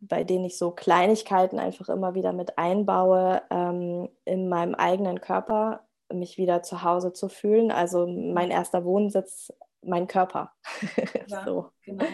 bei 0.00 0.24
denen 0.24 0.44
ich 0.44 0.56
so 0.56 0.70
Kleinigkeiten 0.70 1.58
einfach 1.58 1.88
immer 1.88 2.14
wieder 2.14 2.32
mit 2.32 2.58
einbaue, 2.58 3.42
ähm, 3.50 4.08
in 4.24 4.48
meinem 4.48 4.74
eigenen 4.74 5.20
Körper 5.20 5.83
mich 6.12 6.38
wieder 6.38 6.62
zu 6.62 6.82
Hause 6.82 7.12
zu 7.12 7.28
fühlen. 7.28 7.70
Also 7.70 8.06
mein 8.06 8.50
erster 8.50 8.84
Wohnsitz, 8.84 9.52
mein 9.82 10.06
Körper. 10.06 10.52
Ja, 11.28 11.44
so. 11.44 11.70
genau. 11.82 12.04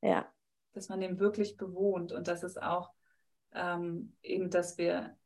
Ja. 0.00 0.26
Dass 0.74 0.88
man 0.88 1.00
den 1.00 1.18
wirklich 1.18 1.56
bewohnt 1.56 2.12
und 2.12 2.28
das 2.28 2.44
ist 2.44 2.62
auch 2.62 2.92
ähm, 3.52 4.12
eben, 4.22 4.50
dass 4.50 4.78
wir 4.78 5.16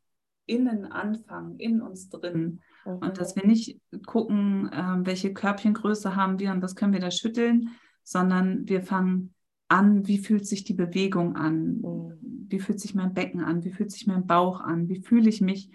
innen 0.46 0.86
anfangen, 0.86 1.58
in 1.58 1.80
uns 1.82 2.08
drin. 2.08 2.60
Mhm. 2.84 2.96
Und 2.96 3.18
dass 3.18 3.36
wir 3.36 3.46
nicht 3.46 3.80
gucken, 4.06 4.70
äh, 4.72 5.06
welche 5.06 5.32
Körbchengröße 5.32 6.16
haben 6.16 6.38
wir 6.38 6.50
und 6.50 6.62
was 6.62 6.74
können 6.74 6.92
wir 6.92 7.00
da 7.00 7.10
schütteln, 7.10 7.70
sondern 8.02 8.68
wir 8.68 8.82
fangen 8.82 9.34
an, 9.68 10.06
wie 10.08 10.18
fühlt 10.18 10.46
sich 10.46 10.64
die 10.64 10.74
Bewegung 10.74 11.36
an, 11.36 11.80
mhm. 11.80 12.46
wie 12.48 12.58
fühlt 12.58 12.80
sich 12.80 12.94
mein 12.94 13.14
Becken 13.14 13.42
an, 13.42 13.64
wie 13.64 13.70
fühlt 13.70 13.92
sich 13.92 14.06
mein 14.06 14.26
Bauch 14.26 14.60
an, 14.60 14.88
wie 14.88 15.00
fühle 15.00 15.28
ich 15.28 15.40
mich. 15.40 15.70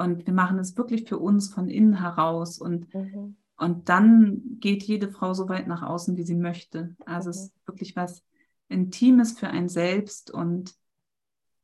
Und 0.00 0.26
wir 0.26 0.32
machen 0.32 0.58
es 0.58 0.76
wirklich 0.76 1.08
für 1.08 1.18
uns 1.18 1.52
von 1.52 1.68
innen 1.68 2.00
heraus. 2.00 2.58
Und, 2.58 2.92
mhm. 2.94 3.36
und 3.56 3.88
dann 3.88 4.58
geht 4.58 4.82
jede 4.82 5.10
Frau 5.10 5.34
so 5.34 5.48
weit 5.48 5.66
nach 5.66 5.82
außen, 5.82 6.16
wie 6.16 6.24
sie 6.24 6.34
möchte. 6.34 6.96
Also 7.04 7.28
mhm. 7.28 7.30
es 7.30 7.40
ist 7.42 7.66
wirklich 7.66 7.96
was 7.96 8.24
Intimes 8.68 9.38
für 9.38 9.48
ein 9.48 9.68
Selbst. 9.68 10.30
Und 10.30 10.74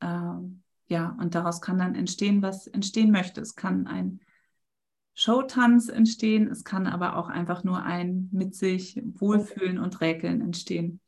äh, 0.01 0.33
ja, 0.87 1.17
und 1.19 1.35
daraus 1.35 1.61
kann 1.61 1.79
dann 1.79 1.95
entstehen, 1.95 2.41
was 2.41 2.67
entstehen 2.67 3.11
möchte. 3.11 3.41
Es 3.41 3.55
kann 3.55 3.87
ein 3.87 4.21
Showtanz 5.15 5.89
entstehen. 5.89 6.47
Es 6.47 6.63
kann 6.63 6.85
aber 6.85 7.15
auch 7.17 7.29
einfach 7.29 7.63
nur 7.63 7.81
ein 7.81 8.29
mit 8.31 8.53
sich 8.53 9.01
wohlfühlen 9.03 9.79
und 9.79 9.99
räkeln 9.99 10.41
entstehen. 10.41 10.99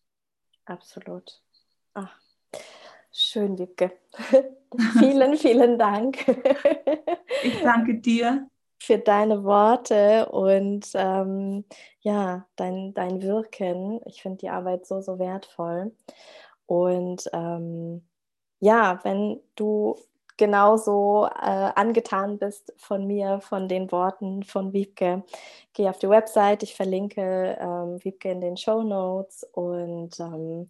Absolut. 0.65 1.43
Ach, 1.93 2.19
schön, 3.11 3.57
Wiebke. 3.57 3.91
vielen, 4.99 5.37
vielen 5.37 5.77
Dank. 5.77 6.17
ich 7.43 7.61
danke 7.61 7.95
dir. 7.95 8.47
Für 8.81 8.97
deine 8.97 9.43
Worte 9.43 10.29
und 10.29 10.87
ähm, 10.93 11.65
ja, 11.99 12.47
dein, 12.55 12.93
dein 12.93 13.21
Wirken. 13.21 13.99
Ich 14.05 14.21
finde 14.21 14.37
die 14.37 14.49
Arbeit 14.49 14.85
so, 14.85 15.01
so 15.01 15.19
wertvoll. 15.19 15.91
Und 16.65 17.29
ähm, 17.33 18.07
ja, 18.61 18.99
wenn 19.03 19.41
du 19.55 19.97
genauso 20.37 21.25
äh, 21.25 21.71
angetan 21.75 22.39
bist 22.39 22.73
von 22.77 23.05
mir, 23.05 23.41
von 23.41 23.67
den 23.67 23.91
Worten 23.91 24.43
von 24.43 24.71
Wiebke, 24.71 25.23
geh 25.73 25.89
auf 25.89 25.99
die 25.99 26.09
Website. 26.09 26.63
Ich 26.63 26.75
verlinke 26.75 27.57
ähm, 27.59 28.03
Wiebke 28.03 28.31
in 28.31 28.39
den 28.39 28.55
Show 28.55 28.81
Notes 28.81 29.43
und 29.51 30.17
ähm, 30.19 30.69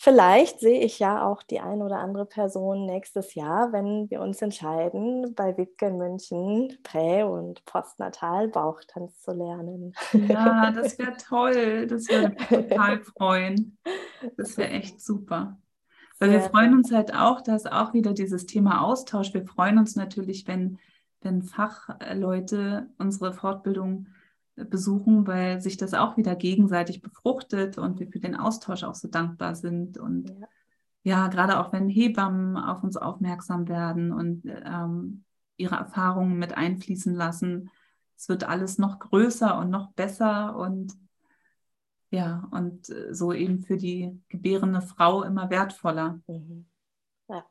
vielleicht 0.00 0.60
sehe 0.60 0.80
ich 0.80 0.98
ja 0.98 1.26
auch 1.26 1.42
die 1.42 1.60
eine 1.60 1.84
oder 1.84 1.98
andere 1.98 2.24
Person 2.24 2.86
nächstes 2.86 3.34
Jahr, 3.34 3.70
wenn 3.72 4.08
wir 4.08 4.22
uns 4.22 4.40
entscheiden, 4.40 5.34
bei 5.34 5.56
Wiebke 5.58 5.88
in 5.88 5.98
München 5.98 6.78
Prä- 6.82 7.22
und 7.22 7.62
Postnatal 7.66 8.48
Bauchtanz 8.48 9.20
zu 9.20 9.32
lernen. 9.32 9.92
Ja, 10.12 10.70
das 10.74 10.98
wäre 10.98 11.16
toll. 11.16 11.86
Das 11.86 12.08
würde 12.08 12.30
mich 12.30 12.48
total 12.48 13.00
freuen. 13.00 13.78
Das 14.38 14.56
wäre 14.56 14.70
echt 14.70 15.02
super. 15.02 15.58
Weil 16.18 16.32
wir 16.32 16.40
freuen 16.40 16.74
uns 16.74 16.92
halt 16.92 17.14
auch, 17.14 17.42
dass 17.42 17.66
auch 17.66 17.94
wieder 17.94 18.12
dieses 18.12 18.46
Thema 18.46 18.82
Austausch. 18.82 19.32
Wir 19.32 19.46
freuen 19.46 19.78
uns 19.78 19.96
natürlich, 19.96 20.46
wenn, 20.46 20.78
wenn 21.20 21.42
Fachleute 21.42 22.88
unsere 22.98 23.32
Fortbildung 23.32 24.06
besuchen, 24.64 25.26
weil 25.26 25.60
sich 25.60 25.76
das 25.76 25.94
auch 25.94 26.16
wieder 26.16 26.36
gegenseitig 26.36 27.02
befruchtet 27.02 27.78
und 27.78 28.00
wir 28.00 28.08
für 28.08 28.20
den 28.20 28.36
Austausch 28.36 28.84
auch 28.84 28.94
so 28.94 29.08
dankbar 29.08 29.54
sind. 29.54 29.98
Und 29.98 30.30
ja, 30.30 30.48
ja 31.02 31.28
gerade 31.28 31.60
auch 31.60 31.72
wenn 31.72 31.88
Hebammen 31.88 32.56
auf 32.56 32.82
uns 32.82 32.96
aufmerksam 32.96 33.68
werden 33.68 34.12
und 34.12 34.42
ähm, 34.46 35.24
ihre 35.56 35.76
Erfahrungen 35.76 36.38
mit 36.38 36.56
einfließen 36.56 37.14
lassen, 37.14 37.70
es 38.16 38.28
wird 38.28 38.44
alles 38.44 38.78
noch 38.78 38.98
größer 38.98 39.58
und 39.58 39.70
noch 39.70 39.92
besser 39.92 40.56
und 40.56 40.94
ja, 42.10 42.48
und 42.50 42.90
äh, 42.90 43.14
so 43.14 43.32
eben 43.32 43.62
für 43.62 43.76
die 43.76 44.20
gebärende 44.28 44.82
Frau 44.82 45.22
immer 45.22 45.48
wertvoller. 45.48 46.20
Mhm. 46.26 46.66
Ja. 47.28 47.44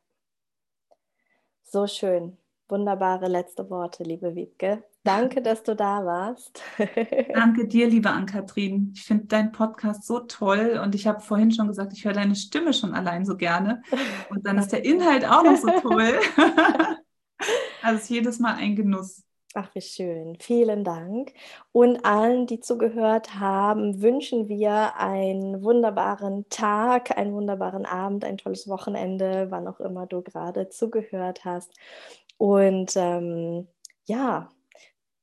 So 1.64 1.88
schön. 1.88 2.38
wunderbare 2.68 3.28
letzte 3.28 3.70
Worte, 3.70 4.03
liebe 4.03 4.36
Wiebke. 4.36 4.84
Danke, 5.04 5.41
dass 5.41 5.64
du 5.64 5.76
da 5.76 6.06
warst. 6.06 6.62
Danke 7.34 7.68
dir, 7.68 7.88
liebe 7.88 8.10
Ann-Kathrin. 8.10 8.91
Ich 8.93 9.06
finde 9.06 9.26
deinen 9.28 9.52
Podcast 9.52 10.06
so 10.06 10.20
toll 10.20 10.80
und 10.84 10.93
ich 10.93 11.08
habe 11.08 11.22
vorhin 11.22 11.52
schon 11.52 11.68
gesagt, 11.68 11.93
ich 11.93 12.04
höre 12.04 12.14
deine 12.14 12.36
Stimme 12.36 12.74
schon 12.74 12.93
allein 12.93 13.26
so 13.26 13.38
gerne. 13.38 13.82
Und 14.30 14.45
dann 14.45 14.58
ist 14.58 14.74
der 14.74 14.84
Inhalt 14.84 15.26
auch 15.26 15.43
noch 15.43 15.56
so 15.56 15.70
toll. 15.80 16.20
also 17.82 18.00
ist 18.00 18.10
jedes 18.10 18.39
Mal 18.39 18.56
ein 18.56 18.76
Genuss. 18.76 19.24
Ach, 19.56 19.74
wie 19.74 19.82
schön. 19.82 20.38
Vielen 20.39 20.84
Dank. 20.84 21.34
Und 21.72 22.06
allen, 22.06 22.45
die 22.45 22.60
zugehört 22.60 23.39
haben, 23.39 24.02
wünschen 24.02 24.47
wir 24.47 24.95
einen 24.97 25.64
wunderbaren 25.64 26.47
Tag, 26.50 27.18
einen 27.18 27.34
wunderbaren 27.34 27.88
Abend, 27.88 28.26
ein 28.26 28.38
tolles 28.38 28.68
Wochenende, 28.68 29.47
wann 29.50 29.68
auch 29.68 29.80
immer 29.80 30.06
du 30.06 30.22
gerade 30.22 30.70
zugehört 30.70 31.45
hast. 31.45 31.74
Und 32.38 32.93
ähm, 32.95 33.68
ja, 34.06 34.50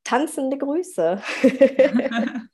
tanzende 0.07 0.57
Grüße. 0.57 1.21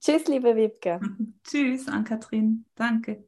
Tschüss, 0.00 0.26
liebe 0.28 0.54
Wiebke. 0.54 1.00
Tschüss, 1.44 1.88
Ann-Kathrin. 1.88 2.66
Danke. 2.74 3.26